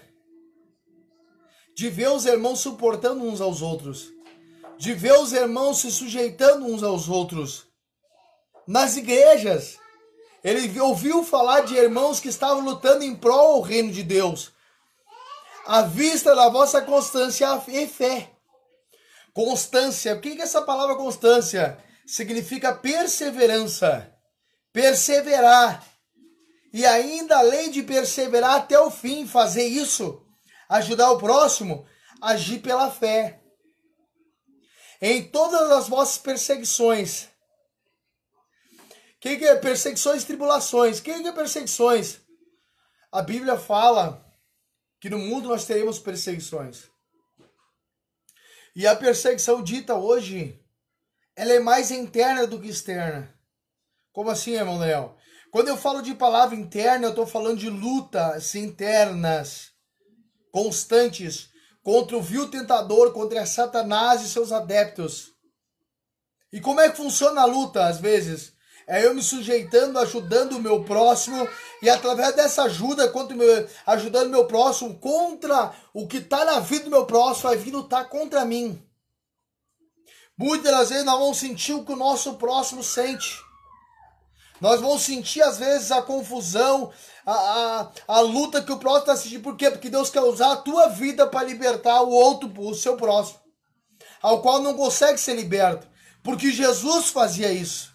de 1.79 1.89
ver 1.89 2.09
os 2.09 2.25
irmãos 2.25 2.59
suportando 2.59 3.23
uns 3.23 3.39
aos 3.39 3.61
outros, 3.61 4.09
de 4.77 4.93
ver 4.93 5.13
os 5.13 5.31
irmãos 5.31 5.79
se 5.79 5.89
sujeitando 5.89 6.65
uns 6.65 6.83
aos 6.83 7.07
outros. 7.07 7.67
Nas 8.67 8.97
igrejas, 8.97 9.77
ele 10.43 10.77
ouviu 10.81 11.23
falar 11.23 11.61
de 11.61 11.77
irmãos 11.77 12.19
que 12.19 12.27
estavam 12.27 12.65
lutando 12.65 13.05
em 13.05 13.15
prol 13.15 13.61
do 13.61 13.61
reino 13.61 13.93
de 13.93 14.03
Deus. 14.03 14.51
À 15.65 15.83
vista 15.83 16.35
da 16.35 16.49
vossa 16.49 16.81
constância 16.81 17.47
e 17.69 17.87
fé. 17.87 18.29
Constância, 19.33 20.15
o 20.15 20.19
que 20.19 20.29
é 20.29 20.41
essa 20.41 20.61
palavra 20.61 20.97
constância? 20.97 21.77
Significa 22.05 22.75
perseverança, 22.75 24.13
perseverar, 24.73 25.81
e 26.71 26.85
ainda 26.85 27.37
além 27.37 27.71
de 27.71 27.83
perseverar 27.83 28.55
até 28.55 28.79
o 28.79 28.91
fim, 28.91 29.27
fazer 29.27 29.65
isso, 29.65 30.25
ajudar 30.69 31.11
o 31.11 31.17
próximo, 31.17 31.87
agir 32.21 32.59
pela 32.59 32.91
fé. 32.91 33.41
Em 35.01 35.29
todas 35.29 35.71
as 35.71 35.87
vossas 35.87 36.17
perseguições. 36.17 37.23
O 37.23 39.21
que, 39.21 39.37
que 39.37 39.45
é 39.45 39.55
perseguições 39.55 40.23
e 40.23 40.27
tribulações? 40.27 40.99
O 40.99 41.03
que, 41.03 41.21
que 41.21 41.27
é 41.27 41.31
perseguições? 41.31 42.19
A 43.11 43.21
Bíblia 43.21 43.57
fala 43.57 44.25
que 44.99 45.09
no 45.09 45.17
mundo 45.17 45.49
nós 45.49 45.65
teremos 45.65 45.97
perseguições. 45.97 46.89
E 48.75 48.85
a 48.85 48.95
perseguição 48.95 49.63
dita 49.63 49.95
hoje, 49.95 50.63
ela 51.35 51.53
é 51.53 51.59
mais 51.59 51.89
interna 51.91 52.45
do 52.45 52.61
que 52.61 52.69
externa. 52.69 53.33
Como 54.11 54.29
assim, 54.29 54.51
irmão 54.51 54.77
Léo? 54.77 55.17
Quando 55.51 55.69
eu 55.69 55.77
falo 55.77 56.01
de 56.01 56.13
palavra 56.13 56.55
interna, 56.55 57.07
eu 57.07 57.09
estou 57.09 57.25
falando 57.25 57.57
de 57.57 57.69
lutas 57.69 58.53
internas, 58.53 59.71
constantes, 60.51 61.49
contra 61.81 62.15
o 62.15 62.21
vil 62.21 62.49
tentador, 62.51 63.11
contra 63.13 63.45
Satanás 63.45 64.21
e 64.21 64.29
seus 64.29 64.51
adeptos. 64.51 65.33
E 66.53 66.61
como 66.61 66.79
é 66.79 66.89
que 66.89 66.97
funciona 66.97 67.41
a 67.41 67.45
luta, 67.45 67.85
às 67.85 67.99
vezes? 67.99 68.53
É 68.87 69.05
eu 69.05 69.13
me 69.13 69.21
sujeitando, 69.21 69.97
ajudando 69.99 70.53
o 70.53 70.61
meu 70.61 70.83
próximo, 70.83 71.47
e 71.81 71.89
através 71.89 72.35
dessa 72.35 72.63
ajuda, 72.63 73.07
contra 73.09 73.35
meu, 73.35 73.67
ajudando 73.85 74.27
o 74.27 74.31
meu 74.31 74.45
próximo, 74.45 74.99
contra 74.99 75.73
o 75.93 76.07
que 76.07 76.17
está 76.17 76.45
na 76.45 76.59
vida 76.59 76.85
do 76.85 76.91
meu 76.91 77.05
próximo, 77.05 77.49
vai 77.49 77.57
vir 77.57 77.71
lutar 77.71 78.07
contra 78.09 78.45
mim. 78.45 78.83
Muitas 80.37 80.71
das 80.71 80.89
vezes 80.89 81.05
nós 81.05 81.19
vamos 81.19 81.37
sentir 81.37 81.73
o 81.73 81.83
que 81.83 81.91
o 81.91 81.95
nosso 81.95 82.35
próximo 82.35 82.83
sente. 82.83 83.48
Nós 84.61 84.81
vamos 84.81 85.03
sentir 85.03 85.41
às 85.41 85.57
vezes 85.57 85.91
a 85.91 86.01
confusão, 86.01 86.91
a, 87.25 87.31
a, 87.33 87.91
a 88.07 88.19
luta 88.19 88.61
que 88.61 88.71
o 88.71 88.77
próximo 88.77 89.01
está 89.01 89.15
sentindo. 89.15 89.43
Por 89.43 89.55
quê? 89.55 89.71
Porque 89.71 89.89
Deus 89.89 90.09
quer 90.09 90.21
usar 90.21 90.51
a 90.51 90.57
tua 90.57 90.87
vida 90.87 91.25
para 91.27 91.47
libertar 91.47 92.01
o 92.01 92.09
outro, 92.09 92.51
o 92.57 92.73
seu 92.73 92.97
próximo, 92.97 93.39
ao 94.21 94.41
qual 94.41 94.61
não 94.61 94.73
consegue 94.73 95.17
ser 95.17 95.35
liberto. 95.35 95.87
Porque 96.23 96.51
Jesus 96.51 97.09
fazia 97.09 97.51
isso. 97.51 97.93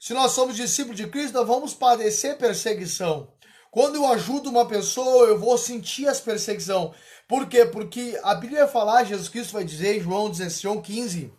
Se 0.00 0.12
nós 0.12 0.32
somos 0.32 0.56
discípulos 0.56 0.96
de 0.96 1.06
Cristo, 1.06 1.34
nós 1.34 1.46
vamos 1.46 1.74
padecer 1.74 2.36
perseguição. 2.36 3.32
Quando 3.70 3.96
eu 3.96 4.06
ajudo 4.06 4.48
uma 4.48 4.66
pessoa, 4.66 5.26
eu 5.26 5.38
vou 5.38 5.58
sentir 5.58 6.08
as 6.08 6.20
perseguição. 6.20 6.94
Por 7.28 7.46
quê? 7.46 7.66
Porque 7.66 8.18
a 8.22 8.34
Bíblia 8.34 8.64
vai 8.64 8.72
falar, 8.72 9.04
Jesus 9.04 9.28
Cristo 9.28 9.52
vai 9.52 9.64
dizer 9.64 9.96
em 9.96 10.00
João 10.00 10.30
16, 10.30 10.80
15 10.82 11.32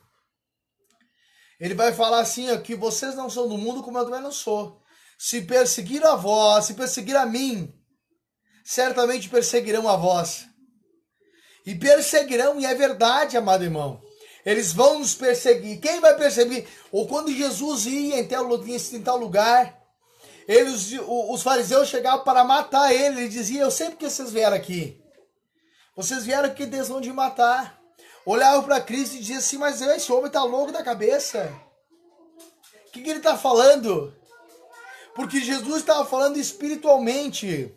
ele 1.60 1.74
vai 1.74 1.94
falar 1.94 2.20
assim: 2.20 2.50
ó, 2.52 2.58
que 2.58 2.76
vocês 2.76 3.16
não 3.16 3.30
são 3.30 3.48
do 3.48 3.58
mundo 3.58 3.84
como 3.84 3.98
eu 3.98 4.06
também 4.06 4.22
não 4.22 4.32
sou. 4.32 4.82
Se 5.18 5.42
perseguir 5.42 6.06
a 6.06 6.16
vós, 6.16 6.66
se 6.66 6.74
perseguir 6.76 7.16
a 7.16 7.26
mim, 7.26 7.74
certamente 8.64 9.30
perseguirão 9.30 9.88
a 9.88 9.96
vós. 9.96 10.46
E 11.66 11.76
perseguirão, 11.76 12.60
e 12.60 12.66
é 12.66 12.74
verdade, 12.76 13.36
amado 13.36 13.64
irmão. 13.64 14.00
Eles 14.46 14.72
vão 14.72 15.00
nos 15.00 15.14
perseguir. 15.14 15.82
Quem 15.82 16.00
vai 16.00 16.16
perseguir? 16.16 16.66
Ou 16.92 17.08
quando 17.08 17.34
Jesus 17.34 17.86
ia 17.86 18.20
em 18.20 18.28
tal, 18.28 18.48
em 18.66 19.02
tal 19.02 19.18
lugar, 19.18 19.78
eles, 20.48 20.94
os 21.06 21.42
fariseus 21.42 21.90
chegavam 21.90 22.24
para 22.24 22.46
matar 22.46 22.94
ele. 22.94 23.22
Ele 23.22 23.30
dizia: 23.30 23.64
Eu 23.64 23.72
sei 23.72 23.90
porque 23.90 24.10
vocês 24.10 24.32
vieram 24.32 24.56
aqui. 24.56 25.02
Vocês 25.96 26.24
vieram 26.24 26.48
aqui 26.48 26.66
desejam 26.66 27.02
de 27.02 27.12
matar 27.12 27.78
olhavam 28.28 28.64
para 28.64 28.82
Cristo 28.82 29.16
e 29.16 29.20
diziam 29.20 29.40
assim: 29.40 29.58
Mas 29.58 29.82
esse 29.82 30.12
homem 30.12 30.28
está 30.28 30.44
louco 30.44 30.72
da 30.72 30.84
cabeça. 30.84 31.52
O 32.88 32.92
que, 32.92 33.02
que 33.02 33.10
ele 33.10 33.20
está 33.20 33.38
falando? 33.38 34.14
Porque 35.16 35.40
Jesus 35.40 35.78
estava 35.78 36.06
falando 36.06 36.38
espiritualmente. 36.38 37.74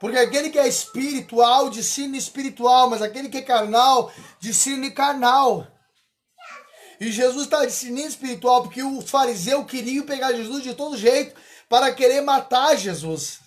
Porque 0.00 0.18
aquele 0.18 0.50
que 0.50 0.58
é 0.58 0.66
espiritual, 0.66 1.70
discerne 1.70 2.18
espiritual, 2.18 2.90
mas 2.90 3.00
aquele 3.00 3.28
que 3.28 3.38
é 3.38 3.42
carnal, 3.42 4.12
discerne 4.40 4.90
carnal. 4.90 5.66
E 7.00 7.12
Jesus 7.12 7.44
estava 7.44 7.66
discernindo 7.66 8.08
espiritual, 8.08 8.62
porque 8.62 8.82
os 8.82 9.08
fariseus 9.08 9.66
queriam 9.66 10.04
pegar 10.04 10.32
Jesus 10.32 10.62
de 10.64 10.74
todo 10.74 10.96
jeito 10.96 11.40
para 11.68 11.94
querer 11.94 12.20
matar 12.20 12.76
Jesus. 12.76 13.40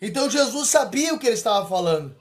Então 0.00 0.28
Jesus 0.28 0.68
sabia 0.68 1.14
o 1.14 1.18
que 1.18 1.26
ele 1.26 1.34
estava 1.34 1.66
falando. 1.66 2.14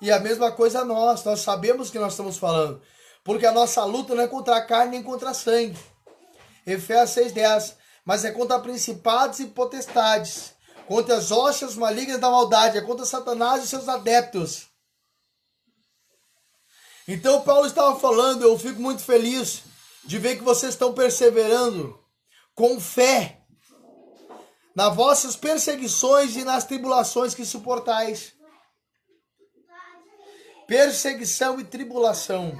E 0.00 0.10
a 0.10 0.18
mesma 0.18 0.50
coisa 0.50 0.84
nós, 0.84 1.22
nós 1.24 1.40
sabemos 1.40 1.88
o 1.88 1.92
que 1.92 1.98
nós 1.98 2.12
estamos 2.12 2.38
falando. 2.38 2.80
Porque 3.22 3.44
a 3.44 3.52
nossa 3.52 3.84
luta 3.84 4.14
não 4.14 4.22
é 4.22 4.28
contra 4.28 4.56
a 4.56 4.64
carne 4.64 4.92
nem 4.92 5.02
contra 5.02 5.34
sangue. 5.34 5.78
Efésios 6.66 7.32
6,10. 7.32 7.74
Mas 8.04 8.24
é 8.24 8.30
contra 8.30 8.58
principados 8.58 9.40
e 9.40 9.46
potestades, 9.46 10.54
contra 10.88 11.16
as 11.16 11.30
hostas 11.30 11.76
malignas 11.76 12.18
da 12.18 12.30
maldade, 12.30 12.78
é 12.78 12.80
contra 12.80 13.04
Satanás 13.04 13.62
e 13.62 13.68
seus 13.68 13.88
adeptos. 13.88 14.66
Então 17.06 17.42
Paulo 17.42 17.66
estava 17.66 17.98
falando, 18.00 18.42
eu 18.42 18.58
fico 18.58 18.80
muito 18.80 19.02
feliz 19.02 19.62
de 20.04 20.18
ver 20.18 20.36
que 20.36 20.44
vocês 20.44 20.72
estão 20.72 20.94
perseverando 20.94 21.98
com 22.54 22.80
fé 22.80 23.40
nas 24.74 24.94
vossas 24.94 25.36
perseguições 25.36 26.36
e 26.36 26.44
nas 26.44 26.64
tribulações 26.64 27.34
que 27.34 27.44
suportais 27.44 28.32
perseguição 30.70 31.58
e 31.58 31.64
tribulação. 31.64 32.56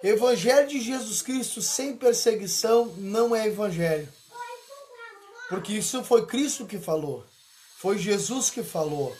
Evangelho 0.00 0.68
de 0.68 0.80
Jesus 0.80 1.20
Cristo 1.22 1.60
sem 1.60 1.96
perseguição 1.96 2.94
não 2.98 3.34
é 3.34 3.48
evangelho. 3.48 4.08
Porque 5.48 5.72
isso 5.72 6.04
foi 6.04 6.24
Cristo 6.24 6.66
que 6.66 6.78
falou. 6.78 7.26
Foi 7.78 7.98
Jesus 7.98 8.48
que 8.48 8.62
falou. 8.62 9.12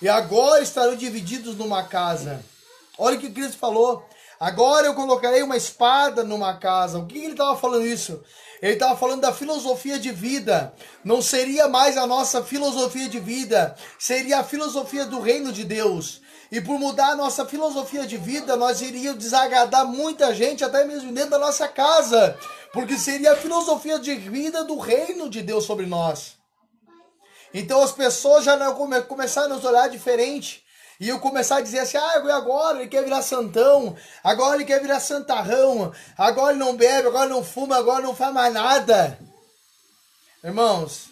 E 0.00 0.08
agora 0.08 0.62
estarão 0.62 0.94
divididos 0.94 1.56
numa 1.56 1.82
casa. 1.82 2.44
Olha 2.96 3.16
o 3.16 3.20
que 3.20 3.30
Cristo 3.32 3.58
falou. 3.58 4.08
Agora 4.40 4.86
eu 4.86 4.94
colocarei 4.94 5.42
uma 5.42 5.56
espada 5.56 6.22
numa 6.22 6.56
casa. 6.56 6.98
O 6.98 7.06
que 7.06 7.18
ele 7.18 7.32
estava 7.32 7.56
falando 7.56 7.86
isso? 7.86 8.22
Ele 8.62 8.74
estava 8.74 8.96
falando 8.96 9.20
da 9.20 9.32
filosofia 9.32 9.98
de 9.98 10.12
vida. 10.12 10.72
Não 11.04 11.20
seria 11.20 11.68
mais 11.68 11.96
a 11.96 12.06
nossa 12.06 12.42
filosofia 12.42 13.08
de 13.08 13.18
vida, 13.18 13.74
seria 13.98 14.40
a 14.40 14.44
filosofia 14.44 15.04
do 15.04 15.20
reino 15.20 15.52
de 15.52 15.64
Deus. 15.64 16.20
E 16.50 16.60
por 16.60 16.78
mudar 16.78 17.10
a 17.10 17.16
nossa 17.16 17.44
filosofia 17.44 18.06
de 18.06 18.16
vida, 18.16 18.56
nós 18.56 18.80
iríamos 18.80 19.22
desagradar 19.22 19.86
muita 19.86 20.34
gente, 20.34 20.64
até 20.64 20.84
mesmo 20.84 21.12
dentro 21.12 21.30
da 21.30 21.38
nossa 21.38 21.68
casa. 21.68 22.38
porque 22.72 22.96
seria 22.96 23.32
a 23.32 23.36
filosofia 23.36 23.98
de 23.98 24.14
vida 24.14 24.62
do 24.64 24.78
reino 24.78 25.28
de 25.28 25.42
Deus 25.42 25.64
sobre 25.64 25.86
nós. 25.86 26.36
Então 27.52 27.82
as 27.82 27.92
pessoas 27.92 28.44
já 28.44 28.56
começaram 29.02 29.52
a 29.52 29.54
nos 29.56 29.64
olhar 29.64 29.88
diferente. 29.88 30.62
E 31.00 31.08
eu 31.08 31.20
começar 31.20 31.58
a 31.58 31.60
dizer 31.60 31.78
assim, 31.78 31.96
ah, 31.96 32.14
agora 32.34 32.80
ele 32.80 32.88
quer 32.88 33.04
virar 33.04 33.22
santão, 33.22 33.96
agora 34.22 34.56
ele 34.56 34.64
quer 34.64 34.80
virar 34.80 34.98
santarrão, 34.98 35.92
agora 36.16 36.52
ele 36.52 36.58
não 36.58 36.76
bebe, 36.76 37.06
agora 37.06 37.28
não 37.28 37.44
fuma, 37.44 37.76
agora 37.76 38.02
não 38.02 38.16
faz 38.16 38.34
mais 38.34 38.52
nada. 38.52 39.16
Irmãos, 40.42 41.08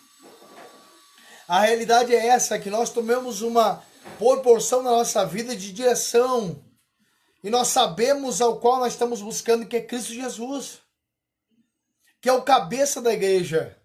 a 1.47 1.61
realidade 1.61 2.13
é 2.13 2.27
essa, 2.27 2.59
que 2.59 2.69
nós 2.69 2.91
tomamos 2.91 3.43
uma 3.43 3.81
proporção 4.19 4.83
na 4.83 4.91
nossa 4.91 5.25
vida 5.25 5.55
de 5.55 5.73
direção. 5.73 6.61
E 7.45 7.51
nós 7.51 7.69
sabemos 7.69 8.41
ao 8.41 8.59
qual 8.59 8.81
nós 8.81 8.95
estamos 8.95 9.23
buscando, 9.23 9.67
que 9.67 9.77
é 9.77 9.81
Cristo 9.81 10.13
Jesus. 10.13 10.81
Que 12.21 12.29
é 12.29 12.33
o 12.33 12.43
cabeça 12.43 13.01
da 13.01 13.13
igreja. 13.13 13.77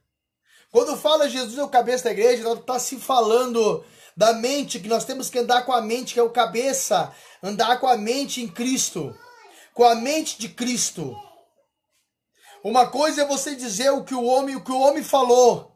Quando 0.72 0.98
fala 0.98 1.30
Jesus 1.30 1.60
é 1.60 1.64
o 1.64 1.70
cabeça 1.70 2.06
da 2.06 2.12
igreja, 2.12 2.54
está 2.54 2.80
se 2.80 2.98
falando 2.98 3.86
da 4.16 4.34
mente, 4.34 4.80
que 4.80 4.88
nós 4.88 5.06
temos 5.06 5.30
que 5.30 5.40
andar 5.40 5.66
com 5.66 5.72
a 5.72 5.82
mente, 5.82 6.14
que 6.14 6.20
é 6.20 6.24
o 6.24 6.30
cabeça, 6.30 7.14
andar 7.42 7.80
com 7.80 7.88
a 7.88 7.98
mente 7.98 8.42
em 8.42 8.48
Cristo, 8.48 9.16
com 9.74 9.84
a 9.84 9.96
mente 9.96 10.38
de 10.40 10.50
Cristo. 10.50 11.16
Uma 12.64 12.88
coisa 12.88 13.24
é 13.24 13.26
você 13.26 13.56
dizer 13.56 13.90
o 13.92 14.04
que 14.04 14.14
o 14.14 14.24
homem, 14.24 14.56
o 14.56 14.64
que 14.64 14.72
o 14.72 14.80
homem 14.80 15.04
falou, 15.04 15.76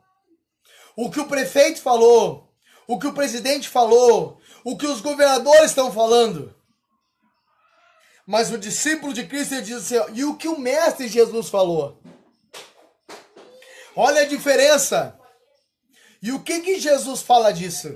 o 0.96 1.10
que 1.10 1.20
o 1.20 1.28
prefeito 1.28 1.82
falou, 1.82 2.54
o 2.88 3.00
que 3.00 3.08
o 3.08 3.14
presidente 3.14 3.68
falou, 3.68 4.40
o 4.64 4.78
que 4.78 4.86
os 4.86 5.02
governadores 5.02 5.72
estão 5.72 5.92
falando. 5.92 6.56
Mas 8.28 8.52
o 8.52 8.58
discípulo 8.58 9.14
de 9.14 9.26
Cristo 9.28 9.62
diz 9.62 9.92
assim, 9.92 10.14
e 10.14 10.24
o 10.24 10.36
que 10.36 10.48
o 10.48 10.60
mestre 10.60 11.08
Jesus 11.08 11.50
falou? 11.50 12.02
Olha 13.96 14.22
a 14.22 14.26
diferença. 14.26 15.18
E 16.22 16.32
o 16.32 16.44
que 16.44 16.60
que 16.62 16.80
Jesus 16.80 17.22
fala 17.22 17.52
disso? 17.52 17.96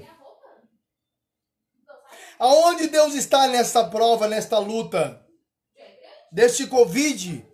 Aonde 2.39 2.87
Deus 2.87 3.15
está 3.15 3.47
nessa 3.47 3.83
prova, 3.83 4.25
nesta 4.25 4.57
luta? 4.59 5.21
Deste 6.31 6.67
Covid, 6.67 7.45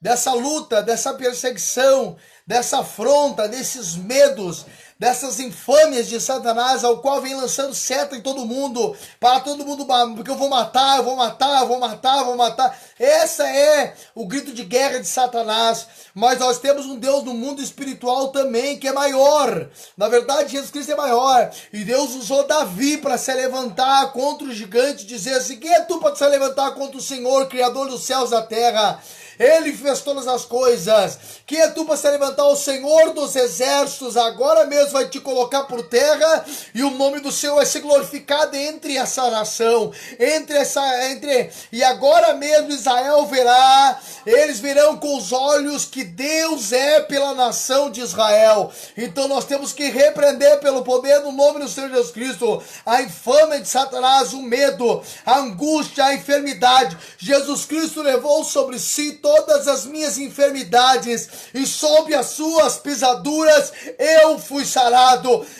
dessa 0.00 0.34
luta, 0.34 0.82
dessa 0.82 1.14
perseguição, 1.14 2.16
dessa 2.44 2.80
afronta, 2.80 3.48
desses 3.48 3.94
medos, 3.94 4.66
dessas 5.02 5.40
infâmias 5.40 6.06
de 6.06 6.20
Satanás, 6.20 6.84
ao 6.84 6.98
qual 6.98 7.20
vem 7.20 7.34
lançando 7.34 7.74
seta 7.74 8.14
em 8.14 8.20
todo 8.20 8.46
mundo, 8.46 8.96
para 9.18 9.40
todo 9.40 9.66
mundo, 9.66 9.84
porque 10.14 10.30
eu 10.30 10.36
vou 10.36 10.48
matar, 10.48 10.98
eu 10.98 11.02
vou 11.02 11.16
matar, 11.16 11.62
eu 11.62 11.66
vou 11.66 11.80
matar, 11.80 12.18
eu 12.18 12.24
vou 12.26 12.36
matar. 12.36 12.78
Essa 13.00 13.44
é 13.48 13.94
o 14.14 14.24
grito 14.24 14.52
de 14.52 14.62
guerra 14.62 15.00
de 15.00 15.08
Satanás. 15.08 15.88
Mas 16.14 16.38
nós 16.38 16.58
temos 16.58 16.86
um 16.86 16.96
Deus 16.96 17.24
no 17.24 17.34
mundo 17.34 17.60
espiritual 17.60 18.28
também 18.28 18.78
que 18.78 18.86
é 18.86 18.92
maior. 18.92 19.66
Na 19.96 20.08
verdade, 20.08 20.52
Jesus 20.52 20.70
Cristo 20.70 20.92
é 20.92 20.96
maior. 20.96 21.50
E 21.72 21.82
Deus 21.82 22.14
usou 22.14 22.46
Davi 22.46 22.98
para 22.98 23.18
se 23.18 23.34
levantar 23.34 24.12
contra 24.12 24.46
o 24.46 24.52
gigante, 24.52 25.04
dizer 25.04 25.34
assim: 25.34 25.58
quem 25.58 25.72
é 25.72 25.80
tu 25.80 25.98
para 25.98 26.14
se 26.14 26.24
levantar 26.28 26.72
contra 26.72 26.96
o 26.96 27.02
Senhor, 27.02 27.48
Criador 27.48 27.88
dos 27.88 28.04
céus 28.04 28.28
e 28.28 28.32
da 28.32 28.42
terra? 28.42 29.02
Ele 29.38 29.72
fez 29.72 30.00
todas 30.00 30.28
as 30.28 30.44
coisas. 30.44 31.18
Quem 31.46 31.60
é 31.60 31.68
tu 31.68 31.84
para 31.84 31.96
se 31.96 32.08
levantar? 32.10 32.44
O 32.44 32.56
Senhor 32.56 33.12
dos 33.12 33.34
exércitos 33.34 34.16
agora 34.16 34.66
mesmo 34.66 34.91
vai 34.92 35.08
te 35.08 35.18
colocar 35.18 35.64
por 35.64 35.82
terra 35.82 36.44
e 36.74 36.82
o 36.82 36.90
nome 36.90 37.20
do 37.20 37.32
Senhor 37.32 37.56
vai 37.56 37.66
ser 37.66 37.80
glorificado 37.80 38.56
entre 38.56 38.96
essa 38.96 39.30
nação, 39.30 39.92
entre 40.18 40.56
essa, 40.56 41.10
entre 41.10 41.50
e 41.72 41.82
agora 41.82 42.34
mesmo 42.34 42.70
Israel 42.70 43.26
verá, 43.26 43.98
eles 44.26 44.60
verão 44.60 44.96
com 44.96 45.16
os 45.16 45.32
olhos 45.32 45.84
que 45.84 46.04
Deus 46.04 46.72
é 46.72 47.00
pela 47.00 47.34
nação 47.34 47.90
de 47.90 48.00
Israel. 48.00 48.70
Então 48.96 49.26
nós 49.26 49.44
temos 49.44 49.72
que 49.72 49.88
repreender 49.88 50.60
pelo 50.60 50.82
poder 50.82 51.20
do 51.20 51.32
nome 51.32 51.60
do 51.60 51.68
Senhor 51.68 51.90
Jesus 51.90 52.10
Cristo 52.10 52.62
a 52.84 53.02
infâmia 53.02 53.60
de 53.60 53.68
Satanás, 53.68 54.32
o 54.32 54.42
medo, 54.42 55.02
a 55.24 55.38
angústia, 55.38 56.04
a 56.04 56.14
enfermidade. 56.14 56.96
Jesus 57.18 57.64
Cristo 57.64 58.02
levou 58.02 58.44
sobre 58.44 58.78
si 58.78 59.12
todas 59.12 59.66
as 59.66 59.86
minhas 59.86 60.18
enfermidades 60.18 61.28
e 61.54 61.66
sob 61.66 62.14
as 62.14 62.26
suas 62.26 62.76
pisaduras 62.76 63.72
eu 63.98 64.38
fui 64.38 64.64
sarado. 64.64 64.81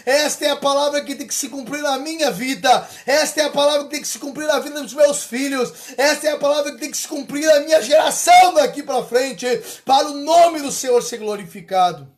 Esta 0.04 0.46
é 0.46 0.50
a 0.50 0.56
palavra 0.56 1.02
que 1.02 1.14
tem 1.14 1.26
que 1.26 1.34
se 1.34 1.48
cumprir 1.48 1.82
na 1.82 1.98
minha 1.98 2.30
vida. 2.30 2.88
Esta 3.06 3.42
é 3.42 3.44
a 3.44 3.50
palavra 3.50 3.84
que 3.84 3.90
tem 3.90 4.00
que 4.00 4.08
se 4.08 4.18
cumprir 4.18 4.46
na 4.46 4.58
vida 4.58 4.82
dos 4.82 4.94
meus 4.94 5.24
filhos. 5.24 5.72
Esta 5.96 6.28
é 6.28 6.32
a 6.32 6.38
palavra 6.38 6.72
que 6.72 6.78
tem 6.78 6.90
que 6.90 6.96
se 6.96 7.08
cumprir 7.08 7.46
na 7.46 7.60
minha 7.60 7.82
geração 7.82 8.54
daqui 8.54 8.82
para 8.82 9.04
frente, 9.04 9.46
para 9.84 10.08
o 10.08 10.14
nome 10.14 10.60
do 10.60 10.70
Senhor 10.70 11.02
ser 11.02 11.18
glorificado. 11.18 12.10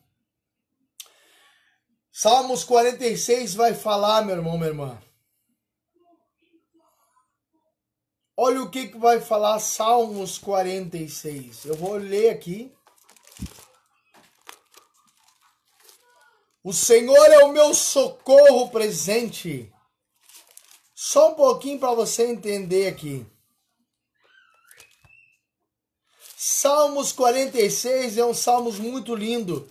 Salmos 2.11 2.63
46 2.63 3.53
vai 3.55 3.73
falar, 3.73 4.25
meu 4.25 4.35
irmão, 4.35 4.57
minha 4.57 4.69
irmã. 4.69 4.97
Olha 8.37 8.61
o 8.61 8.69
que, 8.69 8.87
que 8.87 8.97
vai 8.97 9.21
falar 9.21 9.59
Salmos 9.59 10.37
46. 10.37 11.65
Eu 11.65 11.75
vou 11.75 11.93
ler 11.93 12.31
aqui. 12.31 12.74
O 16.65 16.73
Senhor 16.73 17.31
é 17.31 17.43
o 17.43 17.51
meu 17.51 17.75
socorro 17.75 18.71
presente. 18.71 19.71
Só 20.95 21.29
um 21.29 21.35
pouquinho 21.35 21.79
para 21.79 21.93
você 21.93 22.25
entender 22.25 22.87
aqui. 22.87 23.23
Salmos 26.35 27.11
46 27.11 28.17
é 28.17 28.25
um 28.25 28.33
salmos 28.33 28.79
muito 28.79 29.13
lindo. 29.13 29.69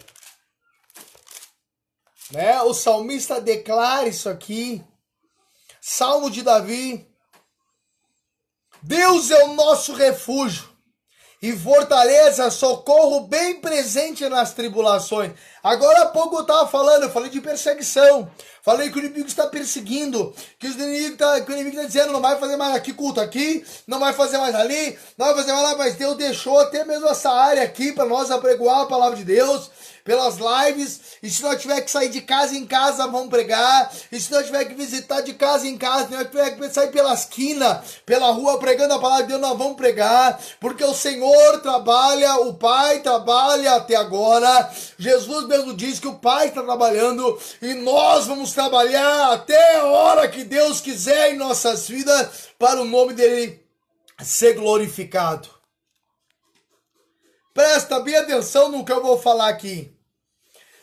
Né? 2.30 2.62
O 2.62 2.72
salmista 2.72 3.40
declara 3.40 4.06
isso 4.06 4.28
aqui. 4.28 4.80
Salmo 5.80 6.30
de 6.30 6.42
Davi. 6.42 7.12
Deus 8.80 9.32
é 9.32 9.42
o 9.42 9.54
nosso 9.54 9.94
refúgio 9.94 10.72
e 11.44 11.52
fortaleza, 11.52 12.50
socorro 12.50 13.26
bem 13.26 13.60
presente 13.60 14.26
nas 14.30 14.54
tribulações. 14.54 15.32
Agora 15.64 16.02
há 16.02 16.06
pouco 16.08 16.36
eu 16.36 16.42
estava 16.42 16.68
falando, 16.68 17.04
eu 17.04 17.10
falei 17.10 17.30
de 17.30 17.40
perseguição. 17.40 18.30
Falei 18.62 18.90
que 18.90 18.98
o 18.98 18.98
inimigo 18.98 19.26
está 19.26 19.46
perseguindo, 19.46 20.34
que 20.58 20.66
o 20.66 20.70
inimigo 20.70 21.14
está, 21.14 21.40
que 21.40 21.50
o 21.50 21.54
inimigo 21.54 21.76
está 21.76 21.86
dizendo, 21.86 22.12
não 22.12 22.20
vai 22.20 22.38
fazer 22.38 22.56
mais 22.56 22.74
aqui 22.74 22.92
culto 22.92 23.20
aqui, 23.20 23.64
não 23.86 23.98
vai 23.98 24.12
fazer 24.12 24.36
mais 24.36 24.54
ali, 24.54 24.98
não 25.18 25.26
vai 25.26 25.34
fazer 25.34 25.52
mais 25.52 25.64
lá, 25.64 25.76
mas 25.76 25.96
Deus 25.96 26.16
deixou 26.16 26.58
até 26.58 26.84
mesmo 26.84 27.08
essa 27.08 27.30
área 27.30 27.62
aqui 27.62 27.92
para 27.92 28.04
nós 28.04 28.30
apregoar 28.30 28.80
a 28.80 28.86
palavra 28.86 29.16
de 29.16 29.24
Deus 29.24 29.70
pelas 30.04 30.36
lives. 30.36 31.00
E 31.22 31.30
se 31.30 31.42
nós 31.42 31.60
tiver 31.60 31.80
que 31.80 31.90
sair 31.90 32.10
de 32.10 32.20
casa 32.20 32.54
em 32.54 32.66
casa, 32.66 33.06
vamos 33.06 33.30
pregar. 33.30 33.90
E 34.12 34.20
se 34.20 34.30
nós 34.30 34.44
tiver 34.44 34.66
que 34.66 34.74
visitar 34.74 35.22
de 35.22 35.32
casa 35.32 35.66
em 35.66 35.78
casa, 35.78 36.08
se 36.08 36.12
nós 36.12 36.28
tiver 36.28 36.50
que 36.50 36.68
sair 36.70 36.92
pela 36.92 37.14
esquina, 37.14 37.82
pela 38.04 38.30
rua, 38.30 38.58
pregando 38.58 38.92
a 38.92 38.98
palavra 38.98 39.24
de 39.24 39.30
Deus, 39.30 39.40
nós 39.40 39.56
vamos 39.56 39.76
pregar. 39.76 40.38
Porque 40.60 40.84
o 40.84 40.94
Senhor 40.94 41.60
trabalha, 41.62 42.36
o 42.40 42.54
Pai 42.54 43.00
trabalha 43.00 43.76
até 43.76 43.96
agora. 43.96 44.70
Jesus 44.98 45.46
mesmo 45.54 45.74
diz 45.74 46.00
que 46.00 46.08
o 46.08 46.18
Pai 46.18 46.48
está 46.48 46.62
trabalhando 46.62 47.38
e 47.62 47.74
nós 47.74 48.26
vamos 48.26 48.52
trabalhar 48.52 49.32
até 49.32 49.76
a 49.76 49.84
hora 49.84 50.28
que 50.28 50.42
Deus 50.42 50.80
quiser 50.80 51.32
em 51.32 51.36
nossas 51.36 51.88
vidas 51.88 52.48
para 52.58 52.80
o 52.80 52.84
nome 52.84 53.14
dele 53.14 53.64
ser 54.22 54.54
glorificado. 54.54 55.48
Presta 57.52 58.00
bem 58.00 58.16
atenção 58.16 58.68
no 58.68 58.84
que 58.84 58.92
eu 58.92 59.00
vou 59.00 59.16
falar 59.20 59.48
aqui. 59.48 59.93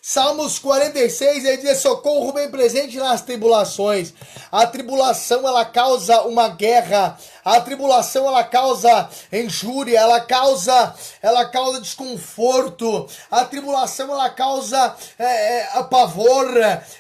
Salmos 0.04 0.58
46, 0.58 1.46
ele 1.46 1.58
diz: 1.58 1.78
socorro 1.78 2.34
bem 2.34 2.50
presente 2.50 2.98
nas 2.98 3.22
tribulações. 3.22 4.12
A 4.52 4.66
tribulação 4.66 5.48
ela 5.48 5.64
causa 5.64 6.24
uma 6.24 6.50
guerra. 6.50 7.16
A 7.46 7.62
tribulação 7.62 8.26
ela 8.26 8.44
causa 8.44 9.08
injúria, 9.32 10.00
ela 10.00 10.20
causa, 10.20 10.96
ela 11.22 11.46
causa 11.46 11.80
desconforto. 11.80 13.08
A 13.30 13.46
tribulação 13.46 14.12
ela 14.12 14.30
causa 14.32 14.96
é, 15.20 15.78
é, 15.78 15.84
pavor, 15.84 16.48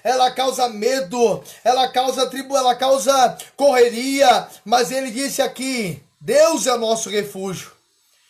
ela 0.03 0.29
causa 0.29 0.69
medo, 0.69 1.43
ela 1.63 1.87
causa 1.87 2.29
tribo, 2.29 2.55
ela 2.55 2.75
causa 2.75 3.35
correria. 3.57 4.47
Mas 4.63 4.91
ele 4.91 5.09
disse 5.09 5.41
aqui: 5.41 6.03
Deus 6.19 6.67
é 6.67 6.73
o 6.75 6.79
nosso 6.79 7.09
refúgio 7.09 7.71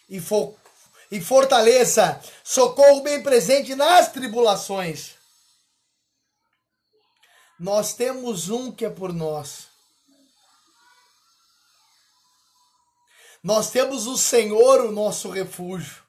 e 0.10 0.22
for 0.22 0.61
e 1.12 1.20
fortaleça, 1.20 2.22
socorro 2.44 3.02
bem 3.02 3.22
presente 3.22 3.76
nas 3.76 4.12
tribulações. 4.12 5.16
Nós 7.60 7.94
temos 7.94 8.50
um 8.50 8.72
que 8.72 8.86
é 8.86 8.90
por 8.90 9.14
nós. 9.14 9.68
Nós 13.44 13.70
temos 13.70 14.08
o 14.08 14.18
Senhor, 14.18 14.82
o 14.86 14.92
nosso 14.92 15.30
refúgio. 15.30 16.01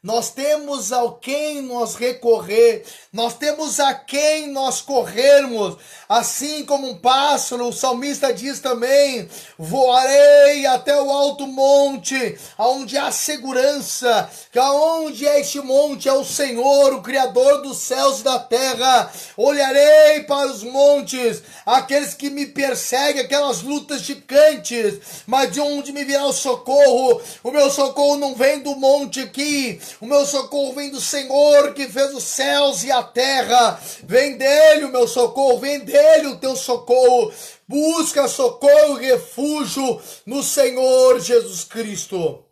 Nós 0.00 0.30
temos 0.30 0.92
ao 0.92 1.14
quem 1.14 1.60
nós 1.60 1.96
recorrer, 1.96 2.84
nós 3.12 3.34
temos 3.34 3.80
a 3.80 3.92
quem 3.92 4.46
nós 4.46 4.80
corrermos. 4.80 5.76
Assim 6.08 6.64
como 6.64 6.88
um 6.88 6.96
pássaro, 6.96 7.66
o 7.66 7.72
salmista 7.72 8.32
diz 8.32 8.60
também: 8.60 9.28
voarei 9.58 10.64
até 10.66 10.98
o 11.02 11.10
alto 11.10 11.48
monte, 11.48 12.38
aonde 12.56 12.96
há 12.96 13.10
segurança, 13.10 14.30
que 14.52 14.58
aonde 14.58 15.26
é 15.26 15.40
este 15.40 15.60
monte 15.60 16.08
é 16.08 16.12
o 16.12 16.24
Senhor, 16.24 16.94
o 16.94 17.02
Criador 17.02 17.62
dos 17.62 17.78
céus 17.78 18.20
e 18.20 18.22
da 18.22 18.38
terra. 18.38 19.10
Olharei 19.36 20.22
para 20.22 20.46
os 20.46 20.62
montes, 20.62 21.42
aqueles 21.66 22.14
que 22.14 22.30
me 22.30 22.46
perseguem, 22.46 23.22
aquelas 23.22 23.62
lutas 23.62 24.02
gigantes, 24.02 25.24
mas 25.26 25.50
de 25.50 25.60
onde 25.60 25.92
me 25.92 26.04
virá 26.04 26.24
o 26.24 26.32
socorro? 26.32 27.20
O 27.42 27.50
meu 27.50 27.68
socorro 27.68 28.16
não 28.16 28.36
vem 28.36 28.60
do 28.60 28.76
monte 28.76 29.20
aqui, 29.20 29.80
o 30.00 30.06
meu 30.06 30.24
socorro 30.26 30.74
vem 30.74 30.90
do 30.90 31.00
Senhor 31.00 31.74
que 31.74 31.88
fez 31.88 32.14
os 32.14 32.24
céus 32.24 32.84
e 32.84 32.90
a 32.90 33.02
terra. 33.02 33.80
Vem 34.04 34.36
dele 34.36 34.84
o 34.84 34.92
meu 34.92 35.08
socorro, 35.08 35.58
vem 35.58 35.80
dele 35.80 36.28
o 36.28 36.38
teu 36.38 36.56
socorro. 36.56 37.32
Busca 37.66 38.28
socorro 38.28 39.00
e 39.00 39.06
refúgio 39.06 40.00
no 40.24 40.42
Senhor 40.42 41.20
Jesus 41.20 41.64
Cristo. 41.64 42.44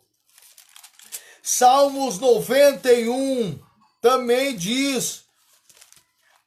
Salmos 1.41 2.19
91 2.19 3.59
também 4.01 4.55
diz: 4.55 5.23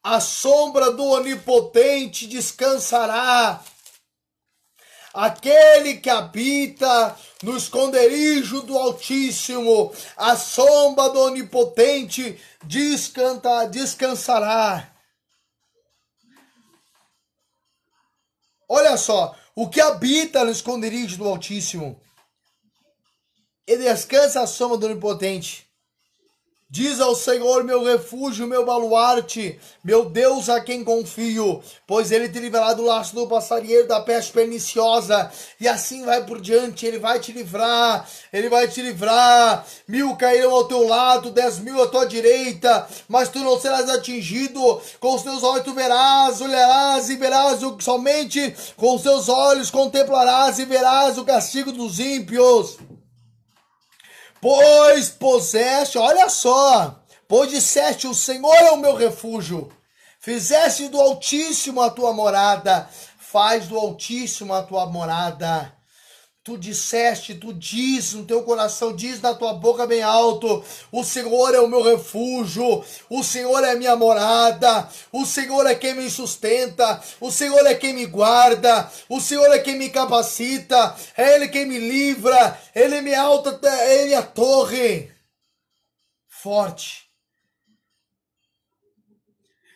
A 0.02 0.20
sombra 0.20 0.90
do 0.90 1.04
Onipotente 1.04 2.26
descansará 2.26 3.62
aquele 5.12 5.94
que 5.94 6.08
habita 6.08 7.16
no 7.42 7.56
esconderijo 7.56 8.62
do 8.62 8.76
Altíssimo, 8.78 9.92
a 10.16 10.36
sombra 10.36 11.08
do 11.08 11.20
Onipotente 11.20 12.38
descanta, 12.64 13.64
descansará. 13.66 14.94
Olha 18.68 18.96
só, 18.96 19.36
o 19.54 19.68
que 19.68 19.80
habita 19.80 20.44
no 20.44 20.50
esconderijo 20.50 21.16
do 21.16 21.28
Altíssimo, 21.28 22.00
ele 23.66 23.84
descansa 23.84 24.42
a 24.42 24.46
sombra 24.46 24.78
do 24.78 24.86
Onipotente. 24.86 25.69
Diz 26.72 27.00
ao 27.00 27.16
Senhor, 27.16 27.64
meu 27.64 27.82
refúgio, 27.82 28.46
meu 28.46 28.64
baluarte, 28.64 29.58
meu 29.82 30.04
Deus 30.04 30.48
a 30.48 30.60
quem 30.60 30.84
confio, 30.84 31.60
pois 31.84 32.12
ele 32.12 32.28
te 32.28 32.38
livrará 32.38 32.74
do 32.74 32.84
laço 32.84 33.12
do 33.12 33.26
passarinheiro, 33.26 33.88
da 33.88 34.00
peste 34.00 34.30
perniciosa, 34.30 35.32
e 35.60 35.66
assim 35.66 36.04
vai 36.04 36.24
por 36.24 36.40
diante, 36.40 36.86
ele 36.86 37.00
vai 37.00 37.18
te 37.18 37.32
livrar, 37.32 38.08
ele 38.32 38.48
vai 38.48 38.68
te 38.68 38.80
livrar. 38.82 39.66
Mil 39.88 40.14
cairão 40.14 40.52
ao 40.52 40.68
teu 40.68 40.86
lado, 40.86 41.32
dez 41.32 41.58
mil 41.58 41.82
à 41.82 41.88
tua 41.88 42.06
direita, 42.06 42.86
mas 43.08 43.28
tu 43.28 43.40
não 43.40 43.58
serás 43.58 43.90
atingido. 43.90 44.80
Com 45.00 45.16
os 45.16 45.24
teus 45.24 45.42
olhos 45.42 45.64
tu 45.64 45.74
verás, 45.74 46.40
olharás 46.40 47.10
e 47.10 47.16
verás 47.16 47.64
o 47.64 47.80
somente 47.80 48.54
com 48.76 48.94
os 48.94 49.02
teus 49.02 49.28
olhos 49.28 49.72
contemplarás 49.72 50.60
e 50.60 50.64
verás 50.64 51.18
o 51.18 51.24
castigo 51.24 51.72
dos 51.72 51.98
ímpios. 51.98 52.78
Pois 54.40 55.10
puseste, 55.10 55.98
olha 55.98 56.28
só, 56.28 57.02
pois 57.28 57.50
disseste: 57.50 58.06
O 58.06 58.14
Senhor 58.14 58.54
é 58.54 58.70
o 58.70 58.78
meu 58.78 58.96
refúgio. 58.96 59.70
Fizeste 60.18 60.88
do 60.88 61.00
Altíssimo 61.00 61.80
a 61.80 61.90
tua 61.90 62.12
morada, 62.12 62.88
faz 63.18 63.68
do 63.68 63.78
Altíssimo 63.78 64.52
a 64.52 64.62
tua 64.62 64.86
morada. 64.86 65.72
Tu 66.42 66.56
disseste, 66.56 67.34
tu 67.34 67.52
diz 67.52 68.14
no 68.14 68.24
teu 68.24 68.42
coração, 68.42 68.96
diz 68.96 69.20
na 69.20 69.34
tua 69.34 69.52
boca 69.52 69.86
bem 69.86 70.02
alto: 70.02 70.64
O 70.90 71.04
Senhor 71.04 71.54
é 71.54 71.60
o 71.60 71.68
meu 71.68 71.82
refúgio, 71.82 72.82
o 73.10 73.22
Senhor 73.22 73.62
é 73.62 73.72
a 73.72 73.76
minha 73.76 73.94
morada, 73.94 74.88
o 75.12 75.26
Senhor 75.26 75.66
é 75.66 75.74
quem 75.74 75.94
me 75.94 76.10
sustenta, 76.10 76.98
o 77.20 77.30
Senhor 77.30 77.66
é 77.66 77.74
quem 77.74 77.92
me 77.92 78.06
guarda, 78.06 78.90
o 79.06 79.20
Senhor 79.20 79.52
é 79.52 79.58
quem 79.58 79.76
me 79.76 79.90
capacita, 79.90 80.96
é 81.14 81.34
Ele 81.34 81.48
quem 81.48 81.66
me 81.66 81.78
livra, 81.78 82.58
Ele 82.74 82.96
é 82.96 83.02
minha 83.02 83.20
alta, 83.20 83.60
é 83.68 84.14
a 84.14 84.22
torre 84.22 85.12
forte. 86.26 87.10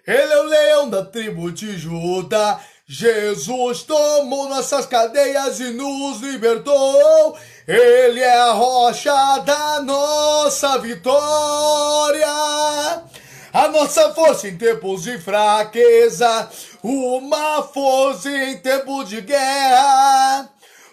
Ele 0.07 0.33
é 0.33 0.40
o 0.40 0.44
leão 0.44 0.90
da 0.90 1.05
tribo 1.05 1.50
de 1.50 1.79
Judá. 1.79 2.62
Jesus 2.86 3.82
tomou 3.82 4.48
nossas 4.48 4.84
cadeias 4.84 5.58
e 5.58 5.70
nos 5.70 6.20
libertou. 6.20 7.36
Ele 7.66 8.20
é 8.20 8.40
a 8.40 8.52
rocha 8.52 9.38
da 9.38 9.80
nossa 9.80 10.76
vitória. 10.78 12.28
A 13.54 13.68
nossa 13.68 14.12
força 14.12 14.48
em 14.48 14.58
tempos 14.58 15.04
de 15.04 15.16
fraqueza, 15.18 16.50
uma 16.82 17.62
força 17.62 18.28
em 18.28 18.58
tempo 18.58 19.04
de 19.04 19.20
guerra. 19.20 20.50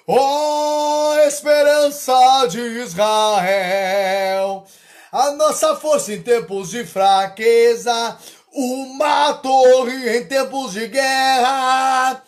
Ó 0.07 1.13
oh, 1.13 1.19
esperança 1.27 2.45
de 2.47 2.59
Israel, 2.59 4.63
a 5.11 5.31
nossa 5.31 5.75
força 5.75 6.13
em 6.13 6.21
tempos 6.21 6.69
de 6.69 6.85
fraqueza, 6.85 8.17
uma 8.53 9.33
torre 9.35 10.17
em 10.17 10.27
tempos 10.27 10.73
de 10.73 10.87
guerra. 10.87 12.23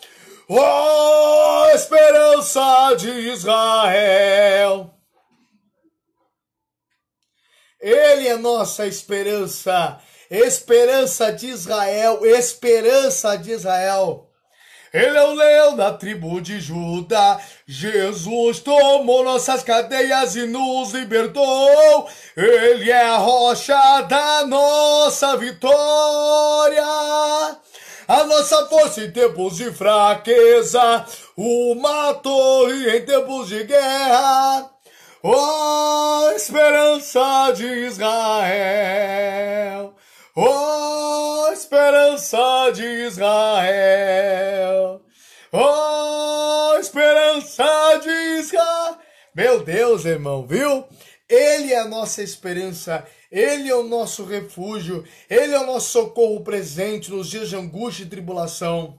Oh, 0.48 1.66
esperança 1.74 2.94
de 2.96 3.10
Israel. 3.10 4.90
Ele 7.80 8.28
é 8.28 8.36
nossa 8.36 8.86
esperança, 8.86 10.00
esperança 10.30 11.30
de 11.32 11.48
Israel, 11.48 12.24
esperança 12.24 13.36
de 13.36 13.52
Israel. 13.52 14.30
Ele 14.94 15.18
é 15.18 15.22
o 15.24 15.34
leão 15.34 15.74
da 15.74 15.92
tribo 15.92 16.40
de 16.40 16.60
Judá. 16.60 17.40
Jesus 17.66 18.60
tomou 18.60 19.24
nossas 19.24 19.64
cadeias 19.64 20.36
e 20.36 20.46
nos 20.46 20.92
libertou. 20.92 22.08
Ele 22.36 22.92
é 22.92 23.02
a 23.02 23.16
rocha 23.16 24.02
da 24.02 24.46
nossa 24.46 25.36
vitória. 25.36 26.86
A 28.06 28.22
nossa 28.24 28.66
força 28.68 29.02
em 29.02 29.10
tempos 29.10 29.56
de 29.56 29.72
fraqueza, 29.72 31.04
uma 31.36 32.14
torre 32.14 32.96
em 32.96 33.04
tempos 33.04 33.48
de 33.48 33.64
guerra. 33.64 34.70
Oh, 35.24 36.30
esperança 36.36 37.50
de 37.56 37.66
Israel. 37.86 38.34
Oh, 40.36 41.48
esperança 41.52 42.72
de 42.74 42.82
Israel. 43.06 45.00
Oh, 45.52 46.76
esperança 46.80 48.00
de 48.02 48.10
Israel. 48.40 48.98
Meu 49.32 49.62
Deus, 49.62 50.04
irmão, 50.04 50.44
viu? 50.44 50.88
Ele 51.28 51.72
é 51.72 51.78
a 51.78 51.88
nossa 51.88 52.20
esperança, 52.20 53.06
Ele 53.30 53.68
é 53.70 53.74
o 53.76 53.84
nosso 53.84 54.24
refúgio, 54.24 55.04
Ele 55.30 55.54
é 55.54 55.60
o 55.60 55.66
nosso 55.66 55.90
socorro 55.90 56.42
presente 56.42 57.12
nos 57.12 57.30
dias 57.30 57.48
de 57.48 57.54
angústia 57.54 58.02
e 58.02 58.08
tribulação. 58.08 58.98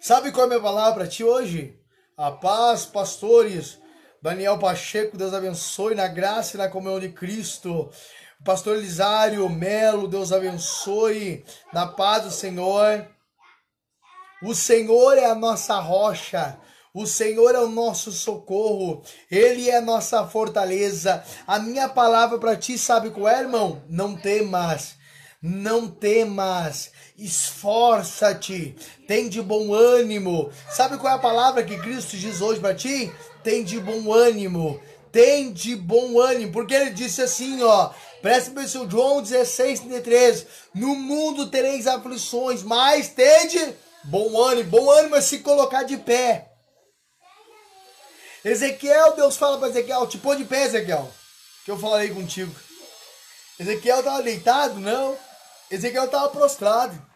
Sabe 0.00 0.30
qual 0.30 0.44
é 0.44 0.46
a 0.46 0.48
minha 0.48 0.60
palavra 0.60 0.94
para 0.94 1.08
ti 1.08 1.24
hoje? 1.24 1.76
A 2.16 2.30
paz, 2.30 2.86
pastores. 2.86 3.80
Daniel 4.22 4.58
Pacheco, 4.58 5.16
Deus 5.16 5.34
abençoe 5.34 5.94
na 5.94 6.06
graça 6.08 6.56
e 6.56 6.58
na 6.58 6.68
comunhão 6.68 6.98
de 7.00 7.08
Cristo. 7.08 7.90
Pastor 8.44 8.76
Elisário 8.76 9.48
Melo, 9.48 10.06
Deus 10.06 10.32
abençoe, 10.32 11.44
na 11.72 11.86
paz 11.86 12.24
do 12.24 12.30
Senhor. 12.30 13.06
O 14.42 14.54
Senhor 14.54 15.18
é 15.18 15.24
a 15.24 15.34
nossa 15.34 15.78
rocha, 15.80 16.56
o 16.94 17.04
Senhor 17.04 17.54
é 17.54 17.58
o 17.58 17.68
nosso 17.68 18.12
socorro, 18.12 19.02
Ele 19.28 19.68
é 19.68 19.78
a 19.78 19.82
nossa 19.82 20.26
fortaleza. 20.26 21.22
A 21.46 21.58
minha 21.58 21.88
palavra 21.88 22.38
para 22.38 22.56
ti, 22.56 22.78
sabe 22.78 23.10
qual 23.10 23.28
é, 23.28 23.40
irmão? 23.40 23.82
Não 23.88 24.16
temas, 24.16 24.94
não 25.42 25.88
temas, 25.88 26.92
esforça-te, 27.18 28.76
tem 29.08 29.28
de 29.28 29.42
bom 29.42 29.74
ânimo. 29.74 30.50
Sabe 30.70 30.96
qual 30.96 31.12
é 31.12 31.16
a 31.16 31.20
palavra 31.20 31.64
que 31.64 31.76
Cristo 31.78 32.16
diz 32.16 32.40
hoje 32.40 32.60
para 32.60 32.74
ti? 32.74 33.12
Tem 33.42 33.64
de 33.64 33.80
bom 33.80 34.12
ânimo, 34.12 34.80
tem 35.10 35.52
de 35.52 35.74
bom 35.76 36.20
ânimo, 36.20 36.52
porque 36.52 36.74
ele 36.74 36.90
disse 36.90 37.22
assim, 37.22 37.62
ó, 37.62 37.90
Preste 38.20 38.50
atenção, 38.50 38.90
João 38.90 39.22
16, 39.22 39.80
33. 39.80 40.46
No 40.74 40.94
mundo 40.94 41.50
tereis 41.50 41.86
aflições, 41.86 42.62
mas 42.62 43.08
tende 43.08 43.76
bom 44.04 44.40
ânimo. 44.40 44.70
Bom 44.70 44.90
ânimo 44.90 45.16
é 45.16 45.20
se 45.20 45.38
colocar 45.40 45.84
de 45.84 45.96
pé. 45.96 46.52
Ezequiel, 48.44 49.14
Deus 49.14 49.36
fala 49.36 49.58
para 49.58 49.68
Ezequiel, 49.68 50.06
te 50.06 50.18
põe 50.18 50.36
de 50.36 50.44
pé, 50.44 50.64
Ezequiel, 50.64 51.10
que 51.64 51.70
eu 51.70 51.78
falarei 51.78 52.10
contigo. 52.10 52.54
Ezequiel 53.58 53.98
estava 53.98 54.22
deitado? 54.22 54.78
Não. 54.80 55.16
Ezequiel 55.70 56.04
estava 56.04 56.28
prostrado. 56.30 57.06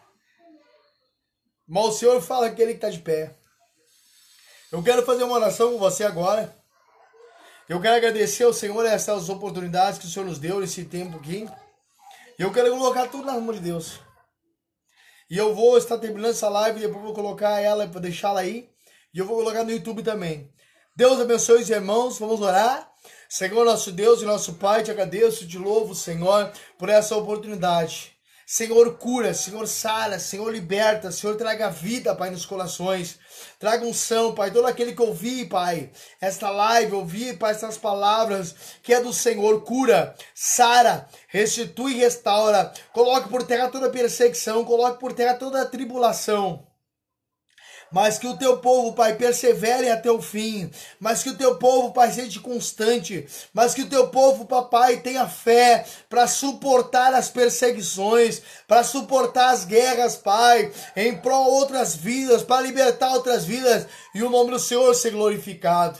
Mas 1.67 1.85
o 1.85 1.91
Senhor 1.93 2.21
fala 2.21 2.49
que 2.51 2.61
ele 2.61 2.73
está 2.73 2.89
de 2.89 2.99
pé. 2.99 3.35
Eu 4.71 4.83
quero 4.83 5.05
fazer 5.05 5.23
uma 5.23 5.35
oração 5.35 5.73
com 5.73 5.79
você 5.79 6.03
agora. 6.03 6.62
Eu 7.69 7.79
quero 7.79 7.95
agradecer 7.95 8.43
ao 8.43 8.51
Senhor 8.51 8.85
essas 8.85 9.29
oportunidades 9.29 9.97
que 9.97 10.05
o 10.05 10.09
Senhor 10.09 10.25
nos 10.25 10.37
deu 10.37 10.59
nesse 10.59 10.83
tempo 10.83 11.17
aqui. 11.17 11.47
E 12.37 12.41
eu 12.41 12.51
quero 12.51 12.69
colocar 12.71 13.07
tudo 13.07 13.25
nas 13.25 13.41
mãos 13.41 13.55
de 13.55 13.61
Deus. 13.61 14.01
E 15.29 15.37
eu 15.37 15.55
vou 15.55 15.77
estar 15.77 15.97
terminando 15.97 16.31
essa 16.31 16.49
live, 16.49 16.81
depois 16.81 17.01
vou 17.01 17.13
colocar 17.13 17.61
ela 17.61 17.87
para 17.87 18.01
deixá-la 18.01 18.41
aí. 18.41 18.69
E 19.13 19.19
eu 19.19 19.25
vou 19.25 19.37
colocar 19.37 19.63
no 19.63 19.71
YouTube 19.71 20.03
também. 20.03 20.51
Deus 20.93 21.21
abençoe 21.21 21.61
os 21.61 21.69
irmãos, 21.69 22.19
vamos 22.19 22.41
orar. 22.41 22.91
Senhor, 23.29 23.63
nosso 23.63 23.93
Deus 23.93 24.21
e 24.21 24.25
nosso 24.25 24.55
Pai, 24.55 24.83
te 24.83 24.91
agradeço, 24.91 25.47
te 25.47 25.57
louvo, 25.57 25.95
Senhor, 25.95 26.51
por 26.77 26.89
essa 26.89 27.15
oportunidade. 27.15 28.12
Senhor, 28.45 28.97
cura, 28.97 29.33
Senhor, 29.33 29.67
sara, 29.67 30.19
Senhor, 30.19 30.51
liberta, 30.51 31.11
Senhor, 31.11 31.35
traga 31.35 31.69
vida, 31.69 32.13
Pai, 32.13 32.29
nos 32.29 32.45
corações. 32.45 33.17
Traga 33.59 33.85
unção, 33.85 34.35
Pai, 34.35 34.51
todo 34.51 34.67
aquele 34.67 34.93
que 34.93 35.01
ouvir, 35.01 35.47
Pai, 35.47 35.91
esta 36.19 36.49
live, 36.49 36.93
ouvir, 36.95 37.37
Pai, 37.37 37.51
essas 37.51 37.77
palavras 37.77 38.53
que 38.81 38.93
é 38.93 39.01
do 39.01 39.13
Senhor, 39.13 39.63
cura, 39.63 40.13
sara, 40.35 41.07
restitui 41.27 41.93
e 41.93 41.99
restaura. 41.99 42.73
Coloque 42.91 43.29
por 43.29 43.43
terra 43.43 43.69
toda 43.69 43.89
perseguição, 43.89 44.65
coloque 44.65 44.99
por 44.99 45.13
terra 45.13 45.35
toda 45.35 45.65
tribulação 45.65 46.67
mas 47.93 48.17
que 48.17 48.25
o 48.25 48.35
teu 48.35 48.57
povo, 48.57 48.93
Pai, 48.93 49.15
persevere 49.15 49.87
até 49.87 50.09
o 50.11 50.19
fim, 50.19 50.71
mas 50.99 51.21
que 51.21 51.29
o 51.29 51.37
teu 51.37 51.57
povo, 51.57 51.93
Pai, 51.93 52.11
seja 52.11 52.39
constante, 52.39 53.27
mas 53.53 53.75
que 53.75 53.83
o 53.83 53.89
teu 53.89 54.07
povo, 54.07 54.45
papai, 54.45 54.97
tenha 55.01 55.27
fé 55.27 55.85
para 56.09 56.27
suportar 56.27 57.13
as 57.13 57.29
perseguições, 57.29 58.41
para 58.67 58.83
suportar 58.83 59.51
as 59.51 59.63
guerras, 59.63 60.15
Pai, 60.15 60.73
em 60.95 61.15
prol 61.15 61.51
outras 61.51 61.95
vidas, 61.95 62.41
para 62.41 62.63
libertar 62.63 63.13
outras 63.13 63.45
vidas. 63.45 63.85
E 64.15 64.23
o 64.23 64.29
nome 64.29 64.49
do 64.49 64.59
Senhor 64.59 64.95
ser 64.95 65.11
glorificado. 65.11 65.99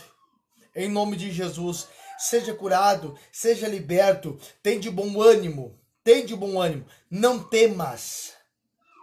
Em 0.74 0.90
nome 0.90 1.16
de 1.16 1.30
Jesus, 1.30 1.86
seja 2.18 2.52
curado, 2.52 3.16
seja 3.30 3.68
liberto, 3.68 4.36
tem 4.60 4.80
de 4.80 4.90
bom 4.90 5.22
ânimo, 5.22 5.78
tem 6.02 6.26
de 6.26 6.34
bom 6.34 6.60
ânimo, 6.60 6.84
não 7.08 7.38
temas, 7.38 8.32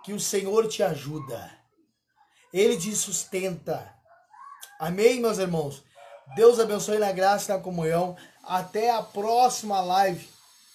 que 0.04 0.12
o 0.12 0.20
Senhor 0.20 0.68
te 0.68 0.84
ajuda. 0.84 1.61
Ele 2.54 2.78
te 2.78 2.96
sustenta. 2.96 3.94
Amém, 4.80 5.20
meus 5.20 5.38
irmãos? 5.38 5.84
Deus 6.36 6.60
abençoe 6.60 6.98
na 6.98 7.12
graça 7.12 7.52
e 7.52 7.56
na 7.56 7.62
comunhão. 7.62 8.16
Até 8.44 8.92
a 8.92 9.02
próxima 9.02 9.80
live, 9.82 10.28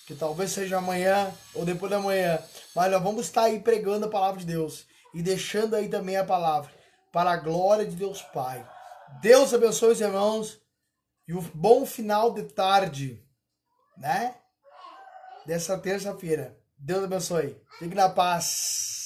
que 0.06 0.14
talvez 0.14 0.52
seja 0.52 0.78
amanhã 0.78 1.32
ou 1.54 1.64
depois 1.64 1.90
da 1.90 1.98
manhã. 1.98 2.38
Mas 2.74 2.90
nós 2.90 3.02
vamos 3.02 3.26
estar 3.26 3.42
aí 3.42 3.60
pregando 3.60 4.06
a 4.06 4.10
palavra 4.10 4.40
de 4.40 4.46
Deus 4.46 4.86
e 5.12 5.22
deixando 5.22 5.74
aí 5.74 5.88
também 5.88 6.16
a 6.16 6.24
palavra 6.24 6.70
para 7.12 7.32
a 7.32 7.36
glória 7.36 7.84
de 7.84 7.96
Deus 7.96 8.22
Pai. 8.22 8.66
Deus 9.20 9.52
abençoe 9.52 9.92
os 9.92 10.00
irmãos 10.00 10.60
e 11.26 11.34
um 11.34 11.40
bom 11.54 11.84
final 11.84 12.32
de 12.32 12.42
tarde, 12.42 13.24
né? 13.96 14.36
Dessa 15.44 15.78
terça-feira. 15.78 16.58
Deus 16.78 17.04
abençoe. 17.04 17.60
Fique 17.78 17.94
na 17.94 18.08
paz. 18.08 19.05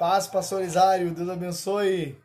Paz, 0.00 0.26
pastor 0.26 0.62
Isário. 0.62 1.10
Deus 1.10 1.28
abençoe. 1.28 2.16